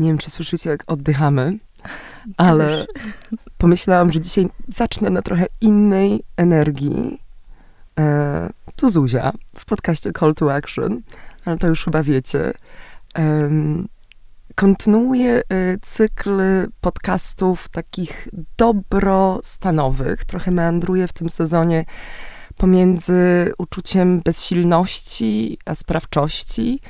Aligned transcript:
Nie 0.00 0.08
wiem, 0.08 0.18
czy 0.18 0.30
słyszycie, 0.30 0.70
jak 0.70 0.84
oddychamy, 0.86 1.58
ale 2.36 2.86
pomyślałam, 3.58 4.12
że 4.12 4.20
dzisiaj 4.20 4.48
zacznę 4.68 5.10
na 5.10 5.22
trochę 5.22 5.46
innej 5.60 6.22
energii. 6.36 7.22
E, 7.98 8.50
tu 8.76 8.90
Zuzia 8.90 9.32
w 9.56 9.64
podcaście 9.64 10.12
Call 10.12 10.34
to 10.34 10.54
Action, 10.54 11.02
ale 11.44 11.58
to 11.58 11.68
już 11.68 11.84
chyba 11.84 12.02
wiecie. 12.02 12.52
E, 13.18 13.50
kontynuuję 14.54 15.42
cykl 15.82 16.40
podcastów 16.80 17.68
takich 17.68 18.28
dobrostanowych. 18.58 20.24
Trochę 20.24 20.50
meandruję 20.50 21.08
w 21.08 21.12
tym 21.12 21.30
sezonie 21.30 21.84
pomiędzy 22.56 23.52
uczuciem 23.58 24.20
bezsilności 24.20 25.58
a 25.64 25.74
sprawczości, 25.74 26.80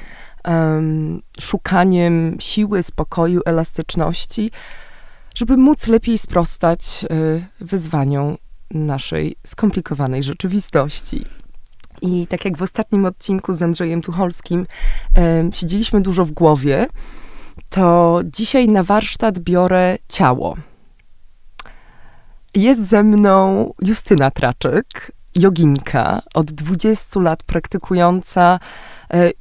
szukaniem 1.40 2.36
siły, 2.40 2.82
spokoju, 2.82 3.40
elastyczności, 3.46 4.50
żeby 5.34 5.56
móc 5.56 5.86
lepiej 5.86 6.18
sprostać 6.18 7.04
y, 7.04 7.64
wyzwaniom 7.64 8.36
naszej 8.70 9.36
skomplikowanej 9.46 10.22
rzeczywistości. 10.22 11.24
I 12.02 12.26
tak 12.26 12.44
jak 12.44 12.56
w 12.56 12.62
ostatnim 12.62 13.04
odcinku 13.04 13.54
z 13.54 13.62
Andrzejem 13.62 14.02
Tucholskim 14.02 14.66
siedzieliśmy 15.52 16.00
dużo 16.00 16.24
w 16.24 16.30
głowie, 16.30 16.86
to 17.68 18.20
dzisiaj 18.24 18.68
na 18.68 18.82
warsztat 18.82 19.38
biorę 19.38 19.98
ciało. 20.08 20.56
Jest 22.54 22.88
ze 22.88 23.02
mną 23.02 23.70
Justyna 23.82 24.30
Traczyk, 24.30 25.12
joginka, 25.34 26.22
od 26.34 26.50
20 26.50 27.20
lat 27.20 27.42
praktykująca 27.42 28.60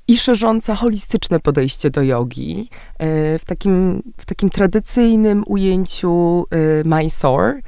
i 0.07 0.17
szerząca 0.17 0.75
holistyczne 0.75 1.39
podejście 1.39 1.89
do 1.89 2.01
jogi 2.01 2.69
e, 2.99 3.05
w 3.39 3.45
takim, 3.45 4.03
w 4.17 4.25
takim 4.25 4.49
tradycyjnym 4.49 5.43
ujęciu 5.47 6.45
e, 6.51 6.83
Mysore. 6.83 7.61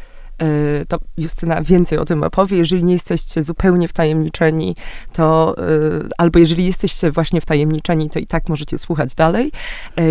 To 0.88 1.00
Justyna 1.18 1.62
więcej 1.62 1.98
o 1.98 2.06
tym 2.06 2.24
opowie. 2.24 2.58
Jeżeli 2.58 2.84
nie 2.84 2.94
jesteście 2.94 3.44
zupełnie 3.44 3.88
wtajemniczeni, 3.88 4.76
to 5.14 5.56
albo 6.18 6.40
jeżeli 6.40 6.66
jesteście 6.66 7.12
właśnie 7.12 7.42
wtajemniczeni, 7.42 8.10
to 8.10 8.20
i 8.20 8.28
tak 8.28 8.50
możecie 8.50 8.78
słuchać 8.78 9.16
dalej. 9.16 9.52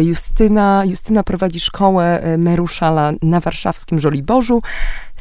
Justyna, 0.02 0.82
Justyna 0.86 1.22
prowadzi 1.22 1.60
szkołę 1.60 2.22
Meruszala 2.38 3.12
na 3.22 3.40
warszawskim 3.40 3.98
Żoliborzu. 3.98 4.62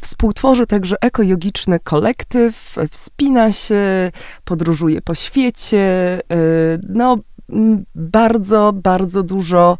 Współtworzy 0.02 0.66
także 0.66 0.96
ekojogiczny 1.00 1.80
kolektyw, 1.80 2.76
wspina 2.90 3.52
się, 3.52 4.10
podróżuje 4.44 5.02
po 5.02 5.14
świecie. 5.14 6.18
Y, 6.32 6.80
no, 6.88 7.16
bardzo, 7.94 8.72
bardzo 8.74 9.22
dużo 9.22 9.78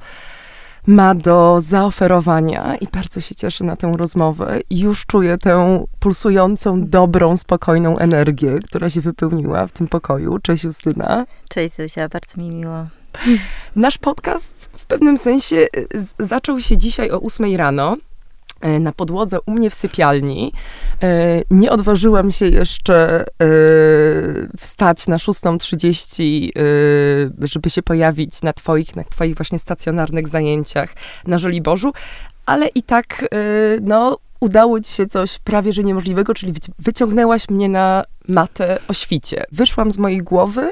ma 0.87 1.15
do 1.15 1.61
zaoferowania 1.61 2.77
i 2.77 2.87
bardzo 2.87 3.21
się 3.21 3.35
cieszę 3.35 3.65
na 3.65 3.77
tę 3.77 3.93
rozmowę. 3.97 4.61
I 4.71 4.79
już 4.79 5.07
czuję 5.07 5.39
tę 5.39 5.85
pulsującą, 5.99 6.85
dobrą, 6.85 7.37
spokojną 7.37 7.99
energię, 7.99 8.59
która 8.65 8.91
się 8.91 9.01
wypełniła 9.01 9.67
w 9.67 9.73
tym 9.73 9.89
pokoju. 9.89 10.39
Cześć 10.39 10.65
Justyna. 10.65 11.27
Cześć 11.49 11.77
Zuzia, 11.77 12.09
bardzo 12.09 12.41
mi 12.41 12.51
miło. 12.51 12.87
Nasz 13.77 13.99
podcast 13.99 14.71
w 14.73 14.87
pewnym 14.87 15.19
sensie 15.19 15.57
y, 15.57 15.89
zaczął 16.19 16.61
się 16.61 16.79
dzisiaj 16.79 17.11
o 17.11 17.21
8 17.21 17.57
rano. 17.57 17.97
E, 18.61 18.81
na 18.81 18.93
podłodze 18.93 19.39
u 19.47 19.51
mnie 19.51 19.71
w 19.71 19.75
sypialni. 19.75 20.53
E, 21.03 21.43
nie 21.51 21.71
odważyłam 21.71 22.31
się 22.31 22.47
jeszcze 22.47 23.21
e, 23.21 23.25
wstać 24.59 25.07
na 25.07 25.17
6.30, 25.17 26.51
żeby 27.41 27.71
się 27.71 27.83
pojawić 27.83 28.43
na 28.43 28.53
twoich, 28.53 28.97
na 28.97 29.05
twoich 29.05 29.37
właśnie 29.37 29.59
stacjonarnych 29.59 30.29
zajęciach 30.29 30.95
na 31.27 31.39
Żoliborzu, 31.39 31.93
ale 32.47 32.67
i 32.67 32.83
tak, 32.83 33.25
no, 33.81 34.19
udało 34.41 34.81
ci 34.81 34.93
się 34.93 35.07
coś 35.07 35.39
prawie 35.39 35.73
że 35.73 35.83
niemożliwego, 35.83 36.35
czyli 36.35 36.53
wyciągnęłaś 36.79 37.49
mnie 37.49 37.69
na 37.69 38.05
matę 38.29 38.79
o 38.89 38.95
świcie. 38.95 39.45
Wyszłam 39.53 39.93
z 39.93 39.99
mojej 39.99 40.19
głowy 40.19 40.71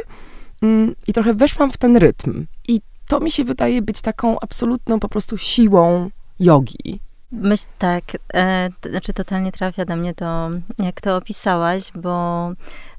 mm, 0.62 0.94
i 1.06 1.12
trochę 1.12 1.34
weszłam 1.34 1.70
w 1.70 1.76
ten 1.76 1.96
rytm. 1.96 2.46
I 2.68 2.80
to 3.08 3.20
mi 3.20 3.30
się 3.30 3.44
wydaje 3.44 3.82
być 3.82 4.00
taką 4.00 4.40
absolutną 4.40 5.00
po 5.00 5.08
prostu 5.08 5.38
siłą 5.38 6.10
jogi. 6.40 7.00
Myśl 7.32 7.66
tak, 7.78 8.04
e, 8.34 8.70
znaczy 8.90 9.12
totalnie 9.12 9.52
trafia 9.52 9.84
do 9.84 9.96
mnie 9.96 10.14
to, 10.14 10.50
jak 10.78 11.00
to 11.00 11.16
opisałaś, 11.16 11.92
bo 11.94 12.48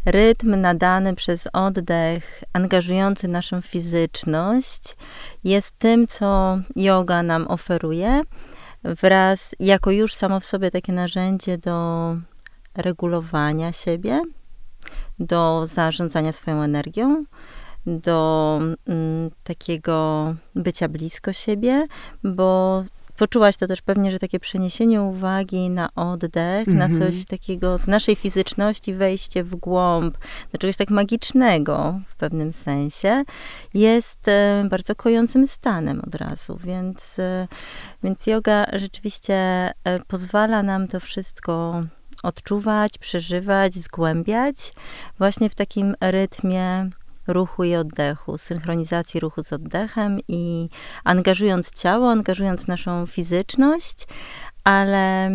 rytm 0.06 0.62
nadany 0.62 1.16
przez 1.16 1.48
oddech, 1.54 2.44
angażujący 2.54 3.28
naszą 3.28 3.62
fizyczność, 3.62 4.96
jest 5.44 5.80
tym, 5.80 6.08
co 6.08 6.58
yoga 6.76 7.24
nam 7.24 7.48
oferuje, 7.48 8.22
wraz 8.84 9.56
jako 9.60 9.92
już 9.92 10.16
samo 10.16 10.40
w 10.40 10.46
sobie 10.46 10.72
takie 10.72 10.94
narzędzie 10.94 11.58
do 11.58 12.16
regulowania 12.76 13.72
siebie, 13.72 14.22
do 15.20 15.68
zarządzania 15.68 16.32
swoją 16.32 16.62
energią, 16.62 17.24
do 17.86 18.60
mm, 18.88 19.32
takiego 19.44 20.36
bycia 20.56 20.88
blisko 20.88 21.34
siebie, 21.34 21.88
bo 22.24 22.84
Poczułaś 23.20 23.58
to 23.58 23.68
też 23.68 23.82
pewnie, 23.82 24.12
że 24.12 24.20
takie 24.20 24.40
przeniesienie 24.40 25.02
uwagi 25.02 25.70
na 25.70 25.90
oddech, 25.96 26.68
na 26.68 26.86
mhm. 26.86 27.00
coś 27.00 27.26
takiego 27.26 27.78
z 27.78 27.88
naszej 27.88 28.16
fizyczności, 28.16 28.94
wejście 28.94 29.44
w 29.44 29.56
głąb, 29.56 30.18
na 30.54 30.60
czegoś 30.60 30.78
tak 30.78 30.90
magicznego 30.90 32.00
w 32.08 32.16
pewnym 32.16 32.52
sensie, 32.52 33.24
jest 33.74 34.28
e, 34.28 34.66
bardzo 34.70 34.96
kojącym 34.96 35.48
stanem 35.48 36.02
od 36.08 36.16
razu. 36.16 36.58
Więc, 36.64 37.20
e, 37.20 37.48
więc 38.04 38.28
yoga 38.28 38.66
rzeczywiście 38.74 39.36
e, 39.36 39.72
pozwala 40.08 40.64
nam 40.64 40.88
to 40.88 41.00
wszystko 41.00 41.84
odczuwać, 42.24 42.98
przeżywać, 42.98 43.74
zgłębiać 43.74 44.74
właśnie 45.18 45.50
w 45.50 45.56
takim 45.56 45.96
rytmie 46.02 46.90
ruchu 47.30 47.64
i 47.64 47.76
oddechu, 47.76 48.38
synchronizacji 48.38 49.20
ruchu 49.20 49.44
z 49.44 49.54
oddechem 49.54 50.20
i 50.28 50.70
angażując 51.04 51.72
ciało, 51.72 52.12
angażując 52.12 52.68
naszą 52.68 53.06
fizyczność, 53.06 54.08
ale 54.64 55.30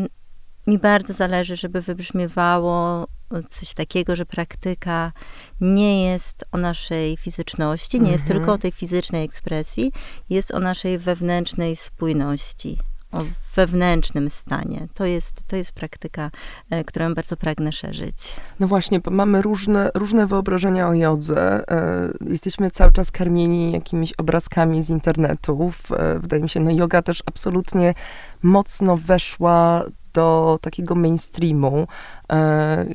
mi 0.66 0.78
bardzo 0.78 1.12
zależy, 1.12 1.56
żeby 1.56 1.82
wybrzmiewało 1.82 3.06
coś 3.48 3.74
takiego, 3.74 4.16
że 4.16 4.26
praktyka 4.26 5.12
nie 5.60 6.04
jest 6.04 6.44
o 6.52 6.58
naszej 6.58 7.16
fizyczności, 7.16 8.00
nie 8.00 8.12
jest 8.12 8.24
mhm. 8.24 8.38
tylko 8.40 8.52
o 8.52 8.58
tej 8.58 8.72
fizycznej 8.72 9.24
ekspresji, 9.24 9.92
jest 10.30 10.54
o 10.54 10.60
naszej 10.60 10.98
wewnętrznej 10.98 11.76
spójności 11.76 12.78
o 13.12 13.24
wewnętrznym 13.54 14.30
stanie. 14.30 14.86
To 14.94 15.04
jest, 15.04 15.42
to 15.48 15.56
jest 15.56 15.72
praktyka, 15.72 16.30
e, 16.70 16.84
którą 16.84 17.14
bardzo 17.14 17.36
pragnę 17.36 17.72
szerzyć. 17.72 18.36
No 18.60 18.68
właśnie, 18.68 19.00
mamy 19.10 19.42
różne, 19.42 19.90
różne 19.94 20.26
wyobrażenia 20.26 20.88
o 20.88 20.94
jodze. 20.94 21.68
E, 21.70 22.10
jesteśmy 22.30 22.70
cały 22.70 22.92
czas 22.92 23.10
karmieni 23.10 23.72
jakimiś 23.72 24.12
obrazkami 24.12 24.82
z 24.82 24.90
internetów. 24.90 25.92
E, 25.92 26.18
wydaje 26.18 26.42
mi 26.42 26.48
się, 26.48 26.60
no 26.60 26.70
yoga 26.70 27.02
też 27.02 27.22
absolutnie 27.26 27.94
mocno 28.42 28.96
weszła 28.96 29.84
do 30.12 30.58
takiego 30.62 30.94
mainstreamu. 30.94 31.86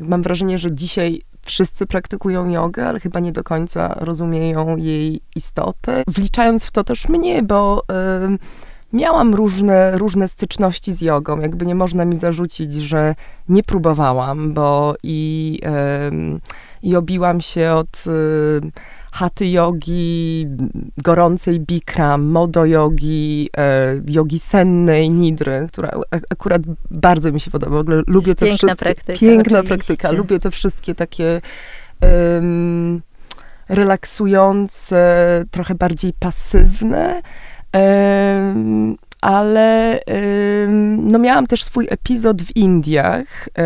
Mam 0.02 0.22
wrażenie, 0.22 0.58
że 0.58 0.76
dzisiaj 0.76 1.22
wszyscy 1.42 1.86
praktykują 1.86 2.50
jogę, 2.50 2.88
ale 2.88 3.00
chyba 3.00 3.20
nie 3.20 3.32
do 3.32 3.44
końca 3.44 3.94
rozumieją 4.00 4.78
jej 4.78 5.22
istotę. 5.36 6.04
Wliczając 6.08 6.66
w 6.66 6.72
to 6.72 6.84
też 6.84 7.10
mnie, 7.10 7.44
bo 7.44 7.84
miałam 8.94 9.36
różne, 9.36 9.98
różne 9.98 10.28
styczności 10.28 10.94
z 10.94 11.02
jogą. 11.02 11.40
Jakby 11.40 11.66
nie 11.66 11.76
można 11.76 12.06
mi 12.06 12.16
zarzucić, 12.16 12.74
że 12.74 13.16
nie 13.50 13.64
próbowałam, 13.64 14.54
bo 14.54 14.96
i, 15.04 15.60
i 16.84 16.96
obiłam 16.96 17.42
się 17.42 17.72
od 17.72 18.04
y, 18.08 18.72
haty 19.12 19.48
jogi, 19.48 20.48
gorącej 20.98 21.60
bikram, 21.60 22.26
modo 22.26 22.66
jogi, 22.66 23.50
e, 23.58 24.02
jogi 24.08 24.40
sennej, 24.40 25.10
nidry, 25.10 25.68
która 25.68 25.92
akurat 26.30 26.62
bardzo 26.92 27.32
mi 27.32 27.40
się 27.40 27.52
podoba. 27.52 27.76
W 27.76 27.80
ogóle 27.80 28.02
lubię 28.08 28.36
te 28.36 28.46
piękna 28.46 28.68
wszystkie... 28.68 28.86
Praktyka, 28.86 29.20
piękna 29.20 29.60
oczywiście. 29.60 29.86
praktyka. 29.86 30.12
Lubię 30.12 30.40
te 30.40 30.52
wszystkie 30.52 30.96
takie 30.96 31.42
relaksujące, 33.70 35.44
trochę 35.52 35.76
bardziej 35.76 36.14
pasywne, 36.20 37.22
ale 39.22 40.00
no 40.98 41.20
miałam 41.20 41.48
też 41.48 41.64
swój 41.64 41.88
epizod 41.90 42.42
w 42.42 42.56
Indiach 42.56 43.50
e, 43.58 43.64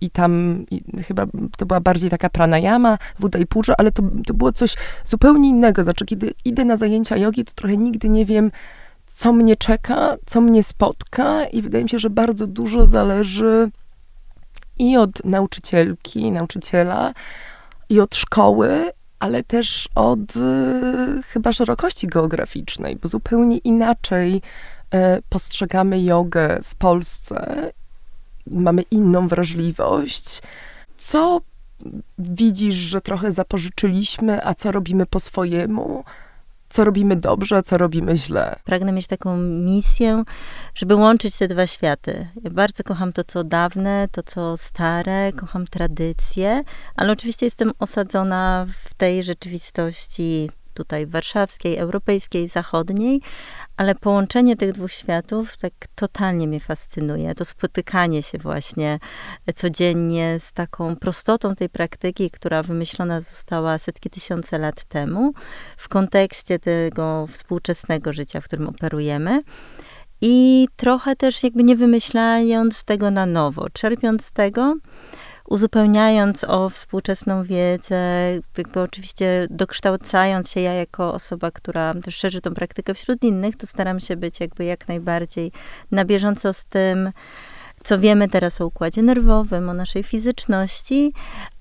i 0.00 0.10
tam 0.10 0.64
i 0.70 0.82
chyba 1.02 1.26
to 1.56 1.66
była 1.66 1.80
bardziej 1.80 2.10
taka 2.10 2.30
pranayama 2.30 2.98
w 3.18 3.24
Udaipurze, 3.24 3.74
ale 3.78 3.92
to, 3.92 4.02
to 4.26 4.34
było 4.34 4.52
coś 4.52 4.74
zupełnie 5.04 5.48
innego. 5.48 5.84
Znaczy, 5.84 6.04
kiedy 6.04 6.34
idę 6.44 6.64
na 6.64 6.76
zajęcia 6.76 7.16
jogi, 7.16 7.44
to 7.44 7.52
trochę 7.52 7.76
nigdy 7.76 8.08
nie 8.08 8.26
wiem, 8.26 8.50
co 9.06 9.32
mnie 9.32 9.56
czeka, 9.56 10.16
co 10.26 10.40
mnie 10.40 10.62
spotka 10.62 11.44
i 11.44 11.62
wydaje 11.62 11.84
mi 11.84 11.90
się, 11.90 11.98
że 11.98 12.10
bardzo 12.10 12.46
dużo 12.46 12.86
zależy 12.86 13.70
i 14.78 14.96
od 14.96 15.24
nauczycielki, 15.24 16.30
nauczyciela, 16.30 17.12
i 17.88 18.00
od 18.00 18.14
szkoły, 18.14 18.90
ale 19.20 19.42
też 19.42 19.88
od 19.94 20.36
y, 20.36 21.22
chyba 21.26 21.52
szerokości 21.52 22.06
geograficznej, 22.06 22.96
bo 22.96 23.08
zupełnie 23.08 23.58
inaczej 23.58 24.36
y, 24.36 24.98
postrzegamy 25.28 26.02
jogę 26.02 26.60
w 26.64 26.74
Polsce. 26.74 27.70
Mamy 28.46 28.82
inną 28.82 29.28
wrażliwość. 29.28 30.42
Co 30.96 31.40
widzisz, 32.18 32.74
że 32.74 33.00
trochę 33.00 33.32
zapożyczyliśmy, 33.32 34.46
a 34.46 34.54
co 34.54 34.72
robimy 34.72 35.06
po 35.06 35.20
swojemu? 35.20 36.04
Co 36.70 36.84
robimy 36.84 37.16
dobrze, 37.16 37.62
co 37.62 37.78
robimy 37.78 38.16
źle. 38.16 38.56
Pragnę 38.64 38.92
mieć 38.92 39.06
taką 39.06 39.36
misję, 39.36 40.24
żeby 40.74 40.94
łączyć 40.94 41.36
te 41.36 41.48
dwa 41.48 41.66
światy. 41.66 42.28
Ja 42.42 42.50
bardzo 42.50 42.84
kocham 42.84 43.12
to, 43.12 43.24
co 43.24 43.44
dawne, 43.44 44.08
to, 44.12 44.22
co 44.22 44.56
stare, 44.56 45.32
kocham 45.32 45.66
tradycje, 45.66 46.62
ale 46.96 47.12
oczywiście 47.12 47.46
jestem 47.46 47.72
osadzona 47.78 48.66
w 48.84 48.94
tej 48.94 49.22
rzeczywistości 49.22 50.50
tutaj 50.74 51.06
warszawskiej, 51.06 51.76
europejskiej, 51.76 52.48
zachodniej, 52.48 53.20
ale 53.80 53.94
połączenie 53.94 54.56
tych 54.56 54.72
dwóch 54.72 54.92
światów 54.92 55.56
tak 55.56 55.72
totalnie 55.94 56.48
mnie 56.48 56.60
fascynuje. 56.60 57.34
To 57.34 57.44
spotykanie 57.44 58.22
się 58.22 58.38
właśnie 58.38 58.98
codziennie 59.54 60.36
z 60.40 60.52
taką 60.52 60.96
prostotą 60.96 61.54
tej 61.54 61.68
praktyki, 61.68 62.30
która 62.30 62.62
wymyślona 62.62 63.20
została 63.20 63.78
setki 63.78 64.10
tysiące 64.10 64.58
lat 64.58 64.84
temu 64.84 65.32
w 65.76 65.88
kontekście 65.88 66.58
tego 66.58 67.26
współczesnego 67.26 68.12
życia, 68.12 68.40
w 68.40 68.44
którym 68.44 68.68
operujemy. 68.68 69.42
I 70.20 70.68
trochę 70.76 71.16
też 71.16 71.42
jakby 71.42 71.62
nie 71.62 71.76
wymyślając 71.76 72.84
tego 72.84 73.10
na 73.10 73.26
nowo, 73.26 73.70
czerpiąc 73.70 74.24
z 74.24 74.32
tego, 74.32 74.74
uzupełniając 75.50 76.44
o 76.44 76.70
współczesną 76.70 77.44
wiedzę, 77.44 78.32
jakby 78.58 78.80
oczywiście 78.80 79.46
dokształcając 79.50 80.50
się 80.50 80.60
ja 80.60 80.72
jako 80.72 81.14
osoba, 81.14 81.50
która 81.50 81.94
też 81.94 82.16
szerzy 82.16 82.40
tą 82.40 82.54
praktykę 82.54 82.94
wśród 82.94 83.22
innych, 83.22 83.56
to 83.56 83.66
staram 83.66 84.00
się 84.00 84.16
być 84.16 84.40
jakby 84.40 84.64
jak 84.64 84.88
najbardziej 84.88 85.52
na 85.90 86.04
bieżąco 86.04 86.52
z 86.52 86.64
tym, 86.64 87.12
co 87.84 87.98
wiemy 87.98 88.28
teraz 88.28 88.60
o 88.60 88.66
układzie 88.66 89.02
nerwowym, 89.02 89.68
o 89.68 89.74
naszej 89.74 90.02
fizyczności, 90.02 91.12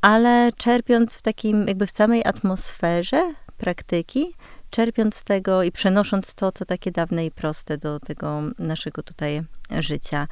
ale 0.02 0.52
czerpiąc 0.58 1.16
w 1.16 1.22
takim, 1.22 1.68
jakby 1.68 1.88
w 1.88 1.92
samej 1.92 2.26
atmosferze 2.26 3.34
praktyki, 3.58 4.34
czerpiąc 4.70 5.16
z 5.16 5.24
tego 5.24 5.64
i 5.64 5.72
przenosząc 5.72 6.36
to, 6.36 6.52
co 6.52 6.66
takie 6.66 6.92
dawne 6.92 7.26
i 7.26 7.32
proste 7.32 7.78
do 7.78 8.00
tego 8.00 8.42
naszego 8.60 9.04
tutaj 9.04 9.42
życia. 9.80 10.28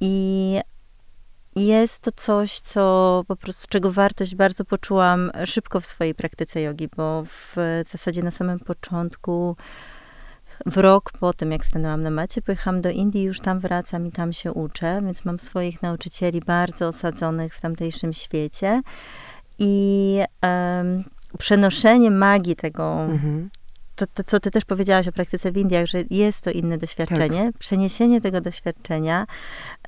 I 0.00 0.60
jest 1.56 2.02
to 2.02 2.12
coś, 2.12 2.60
co 2.60 3.24
po 3.28 3.36
prostu, 3.36 3.66
czego 3.68 3.92
wartość 3.92 4.34
bardzo 4.34 4.64
poczułam 4.64 5.30
szybko 5.44 5.80
w 5.80 5.86
swojej 5.86 6.14
praktyce 6.14 6.60
jogi, 6.60 6.88
bo 6.96 7.24
w 7.24 7.56
zasadzie 7.92 8.22
na 8.22 8.30
samym 8.30 8.58
początku, 8.58 9.56
w 10.66 10.76
rok 10.76 11.12
po 11.20 11.32
tym, 11.32 11.52
jak 11.52 11.64
stanęłam 11.64 12.02
na 12.02 12.10
macie, 12.10 12.42
pojechałam 12.42 12.80
do 12.80 12.90
Indii, 12.90 13.22
już 13.22 13.40
tam 13.40 13.60
wracam 13.60 14.06
i 14.06 14.12
tam 14.12 14.32
się 14.32 14.52
uczę, 14.52 15.00
więc 15.04 15.24
mam 15.24 15.38
swoich 15.38 15.82
nauczycieli 15.82 16.40
bardzo 16.40 16.88
osadzonych 16.88 17.54
w 17.54 17.60
tamtejszym 17.60 18.12
świecie. 18.12 18.82
I 19.58 20.18
um, 20.42 21.04
przenoszenie 21.38 22.10
magii 22.10 22.56
tego, 22.56 23.00
mhm 23.02 23.50
to, 23.96 24.06
to, 24.06 24.24
co 24.24 24.40
ty 24.40 24.50
też 24.50 24.64
powiedziałaś 24.64 25.08
o 25.08 25.12
praktyce 25.12 25.52
w 25.52 25.56
Indiach, 25.56 25.86
że 25.86 25.98
jest 26.10 26.44
to 26.44 26.50
inne 26.50 26.78
doświadczenie. 26.78 27.44
Tak. 27.44 27.58
Przeniesienie 27.58 28.20
tego 28.20 28.40
doświadczenia 28.40 29.26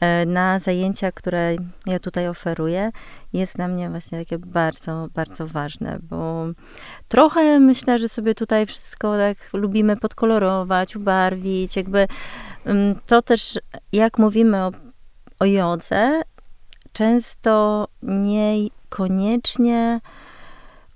e, 0.00 0.26
na 0.26 0.58
zajęcia, 0.58 1.12
które 1.12 1.56
ja 1.86 1.98
tutaj 1.98 2.28
oferuję, 2.28 2.90
jest 3.32 3.56
dla 3.56 3.68
mnie 3.68 3.90
właśnie 3.90 4.18
takie 4.18 4.38
bardzo, 4.38 5.08
bardzo 5.14 5.46
ważne, 5.46 5.98
bo 6.02 6.46
trochę 7.08 7.60
myślę, 7.60 7.98
że 7.98 8.08
sobie 8.08 8.34
tutaj 8.34 8.66
wszystko 8.66 9.16
tak 9.18 9.36
lubimy 9.52 9.96
podkolorować, 9.96 10.96
ubarwić, 10.96 11.76
jakby 11.76 12.06
mm, 12.64 13.00
to 13.06 13.22
też, 13.22 13.58
jak 13.92 14.18
mówimy 14.18 14.56
o, 14.64 14.72
o 15.40 15.44
jodze, 15.44 16.22
często 16.92 17.88
niekoniecznie 18.02 20.00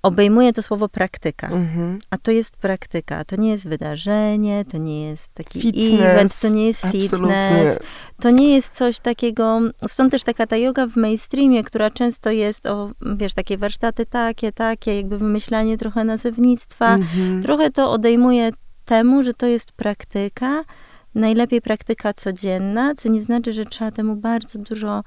obejmuje 0.03 0.53
to 0.53 0.61
słowo 0.61 0.89
praktyka. 0.89 1.47
Mhm. 1.47 1.99
A 2.09 2.17
to 2.17 2.31
jest 2.31 2.57
praktyka. 2.57 3.25
To 3.25 3.35
nie 3.35 3.51
jest 3.51 3.67
wydarzenie, 3.67 4.65
to 4.65 4.77
nie 4.77 5.09
jest 5.09 5.33
taki 5.33 5.61
fitness, 5.61 6.01
event, 6.01 6.41
to 6.41 6.49
nie 6.49 6.67
jest 6.67 6.81
fitness. 6.81 7.13
Absolutnie. 7.13 7.75
To 8.21 8.31
nie 8.31 8.55
jest 8.55 8.75
coś 8.75 8.99
takiego. 8.99 9.59
Stąd 9.87 10.11
też 10.11 10.23
taka 10.23 10.47
ta 10.47 10.57
yoga 10.57 10.87
w 10.87 10.95
mainstreamie, 10.95 11.63
która 11.63 11.91
często 11.91 12.31
jest 12.31 12.65
o, 12.65 12.91
wiesz, 13.15 13.33
takie 13.33 13.57
warsztaty 13.57 14.05
takie, 14.05 14.51
takie, 14.51 14.95
jakby 14.95 15.17
wymyślanie 15.17 15.77
trochę 15.77 16.03
nazewnictwa. 16.03 16.95
Mhm. 16.95 17.41
Trochę 17.41 17.71
to 17.71 17.91
odejmuje 17.91 18.51
temu, 18.85 19.23
że 19.23 19.33
to 19.33 19.45
jest 19.45 19.71
praktyka. 19.71 20.63
Najlepiej 21.15 21.61
praktyka 21.61 22.13
codzienna, 22.13 22.95
co 22.95 23.09
nie 23.09 23.21
znaczy, 23.21 23.53
że 23.53 23.65
trzeba 23.65 23.91
temu 23.91 24.15
bardzo 24.15 24.59
dużo 24.59 25.03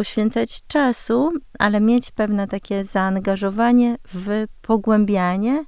poświęcać 0.00 0.60
czasu, 0.66 1.32
ale 1.58 1.80
mieć 1.80 2.10
pewne 2.10 2.48
takie 2.48 2.84
zaangażowanie 2.84 3.96
w 4.14 4.44
pogłębianie 4.62 5.64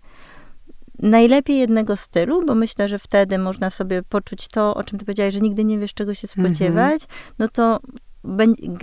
najlepiej 0.98 1.58
jednego 1.58 1.96
stylu, 1.96 2.46
bo 2.46 2.54
myślę, 2.54 2.88
że 2.88 2.98
wtedy 2.98 3.38
można 3.38 3.70
sobie 3.70 4.02
poczuć 4.02 4.48
to, 4.48 4.74
o 4.74 4.84
czym 4.84 4.98
ty 4.98 5.04
powiedziałeś, 5.04 5.34
że 5.34 5.40
nigdy 5.40 5.64
nie 5.64 5.78
wiesz, 5.78 5.94
czego 5.94 6.14
się 6.14 6.26
spodziewać, 6.26 7.02
mm-hmm. 7.02 7.34
no 7.38 7.48
to 7.48 7.80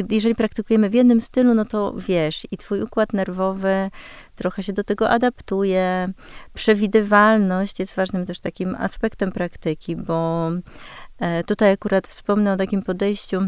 jeżeli 0.10 0.36
praktykujemy 0.36 0.90
w 0.90 0.94
jednym 0.94 1.22
stylu, 1.22 1.54
no 1.54 1.66
to 1.66 1.94
wiesz, 1.98 2.48
i 2.52 2.58
twój 2.58 2.82
układ 2.82 3.14
nerwowy 3.14 3.90
trochę 4.36 4.64
się 4.64 4.74
do 4.74 4.84
tego 4.84 5.10
adaptuje. 5.10 6.14
Przewidywalność 6.54 7.80
jest 7.80 7.96
ważnym 7.96 8.26
też 8.26 8.40
takim 8.40 8.76
aspektem 8.76 9.32
praktyki, 9.32 9.96
bo 9.96 10.50
e, 11.20 11.44
tutaj 11.44 11.72
akurat 11.72 12.08
wspomnę 12.08 12.54
o 12.54 12.58
takim 12.58 12.82
podejściu 12.82 13.42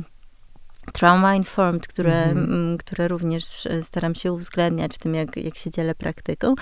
Trauma 0.92 1.36
Informed, 1.36 1.88
które, 1.88 2.24
mm. 2.24 2.78
które 2.78 3.08
również 3.08 3.66
e, 3.66 3.84
staram 3.84 4.16
się 4.16 4.34
uwzględniać 4.34 4.96
w 4.96 4.98
tym, 4.98 5.16
jak, 5.16 5.38
jak 5.38 5.56
się 5.56 5.72
dzielę 5.72 5.96
praktyką, 5.96 6.56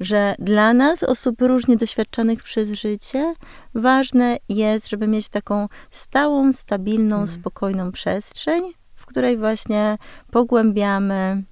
że 0.00 0.34
dla 0.38 0.72
nas, 0.72 1.02
osób 1.02 1.42
różnie 1.42 1.76
doświadczonych 1.76 2.42
przez 2.42 2.72
życie, 2.72 3.34
ważne 3.74 4.36
jest, 4.48 4.88
żeby 4.88 5.06
mieć 5.06 5.28
taką 5.28 5.68
stałą, 5.90 6.52
stabilną, 6.52 7.16
mm. 7.16 7.28
spokojną 7.28 7.92
przestrzeń, 7.92 8.62
w 8.94 9.06
której 9.06 9.38
właśnie 9.38 9.98
pogłębiamy 10.30 11.42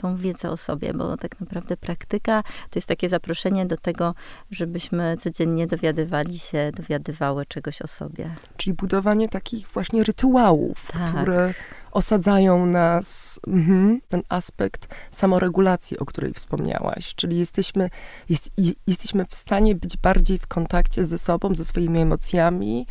tą 0.00 0.16
wiedzę 0.16 0.50
o 0.50 0.56
sobie, 0.56 0.94
bo 0.94 1.16
tak 1.16 1.40
naprawdę 1.40 1.76
praktyka 1.76 2.42
to 2.42 2.78
jest 2.78 2.88
takie 2.88 3.08
zaproszenie 3.08 3.66
do 3.66 3.76
tego, 3.76 4.14
żebyśmy 4.50 5.16
codziennie 5.16 5.66
dowiadywali 5.66 6.38
się, 6.38 6.70
dowiadywały 6.76 7.46
czegoś 7.46 7.82
o 7.82 7.86
sobie. 7.86 8.30
Czyli 8.56 8.74
budowanie 8.74 9.28
takich 9.28 9.68
właśnie 9.68 10.04
rytuałów, 10.04 10.92
tak. 10.92 11.10
które 11.10 11.54
osadzają 11.90 12.66
nas 12.66 13.40
mhm, 13.46 14.00
ten 14.08 14.22
aspekt 14.28 14.94
samoregulacji, 15.10 15.98
o 15.98 16.04
której 16.04 16.34
wspomniałaś. 16.34 17.14
Czyli 17.14 17.38
jesteśmy, 17.38 17.90
jest, 18.28 18.50
jesteśmy 18.86 19.24
w 19.24 19.34
stanie 19.34 19.74
być 19.74 19.96
bardziej 19.96 20.38
w 20.38 20.46
kontakcie 20.46 21.06
ze 21.06 21.18
sobą, 21.18 21.54
ze 21.54 21.64
swoimi 21.64 22.00
emocjami, 22.00 22.86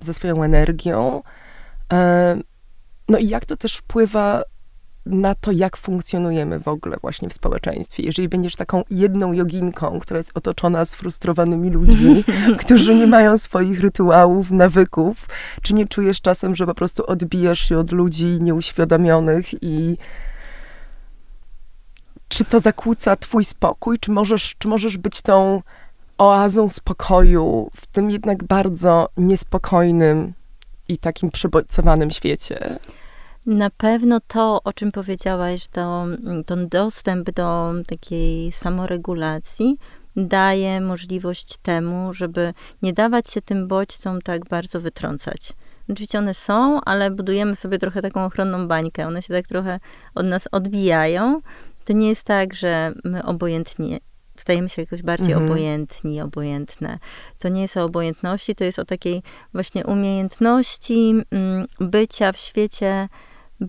ze 0.00 0.14
swoją 0.14 0.42
energią. 0.42 1.22
No 3.08 3.18
i 3.18 3.28
jak 3.28 3.44
to 3.44 3.56
też 3.56 3.76
wpływa 3.76 4.42
na 5.06 5.34
to, 5.34 5.52
jak 5.52 5.76
funkcjonujemy 5.76 6.60
w 6.60 6.68
ogóle 6.68 6.96
właśnie 7.02 7.28
w 7.28 7.32
społeczeństwie. 7.32 8.02
Jeżeli 8.02 8.28
będziesz 8.28 8.56
taką 8.56 8.82
jedną 8.90 9.32
joginką, 9.32 10.00
która 10.00 10.18
jest 10.18 10.30
otoczona 10.34 10.84
sfrustrowanymi 10.84 11.70
ludźmi, 11.70 12.24
którzy 12.60 12.94
nie 12.94 13.06
mają 13.06 13.38
swoich 13.38 13.80
rytuałów, 13.80 14.50
nawyków, 14.50 15.28
czy 15.62 15.74
nie 15.74 15.86
czujesz 15.86 16.20
czasem, 16.20 16.56
że 16.56 16.66
po 16.66 16.74
prostu 16.74 17.06
odbijasz 17.06 17.60
się 17.60 17.78
od 17.78 17.92
ludzi 17.92 18.24
nieuświadomionych 18.40 19.62
i 19.62 19.96
czy 22.28 22.44
to 22.44 22.60
zakłóca 22.60 23.16
twój 23.16 23.44
spokój, 23.44 23.98
czy 23.98 24.10
możesz, 24.10 24.54
czy 24.58 24.68
możesz 24.68 24.98
być 24.98 25.22
tą 25.22 25.62
oazą 26.18 26.68
spokoju 26.68 27.70
w 27.76 27.86
tym 27.86 28.10
jednak 28.10 28.44
bardzo 28.44 29.08
niespokojnym 29.16 30.32
i 30.88 30.98
takim 30.98 31.30
przebodźcowanym 31.30 32.10
świecie? 32.10 32.78
Na 33.46 33.70
pewno 33.70 34.20
to, 34.26 34.60
o 34.64 34.72
czym 34.72 34.92
powiedziałaś, 34.92 35.66
to, 35.66 36.06
ten 36.46 36.68
dostęp 36.68 37.30
do 37.30 37.72
takiej 37.86 38.52
samoregulacji 38.52 39.76
daje 40.16 40.80
możliwość 40.80 41.56
temu, 41.56 42.12
żeby 42.12 42.54
nie 42.82 42.92
dawać 42.92 43.30
się 43.30 43.42
tym 43.42 43.68
bodźcom 43.68 44.22
tak 44.22 44.48
bardzo 44.48 44.80
wytrącać. 44.80 45.52
Oczywiście 45.90 46.18
one 46.18 46.34
są, 46.34 46.80
ale 46.80 47.10
budujemy 47.10 47.54
sobie 47.54 47.78
trochę 47.78 48.02
taką 48.02 48.24
ochronną 48.24 48.68
bańkę. 48.68 49.06
One 49.06 49.22
się 49.22 49.34
tak 49.34 49.46
trochę 49.46 49.80
od 50.14 50.26
nas 50.26 50.48
odbijają. 50.52 51.40
To 51.84 51.92
nie 51.92 52.08
jest 52.08 52.24
tak, 52.24 52.54
że 52.54 52.92
my 53.04 53.24
obojętnie 53.24 53.98
stajemy 54.36 54.68
się 54.68 54.82
jakoś 54.82 55.02
bardziej 55.02 55.32
mhm. 55.32 55.50
obojętni, 55.50 56.20
obojętne. 56.20 56.98
To 57.38 57.48
nie 57.48 57.62
jest 57.62 57.76
o 57.76 57.84
obojętności, 57.84 58.54
to 58.54 58.64
jest 58.64 58.78
o 58.78 58.84
takiej 58.84 59.22
właśnie 59.52 59.86
umiejętności 59.86 61.14
mm, 61.30 61.66
bycia 61.80 62.32
w 62.32 62.36
świecie 62.36 63.08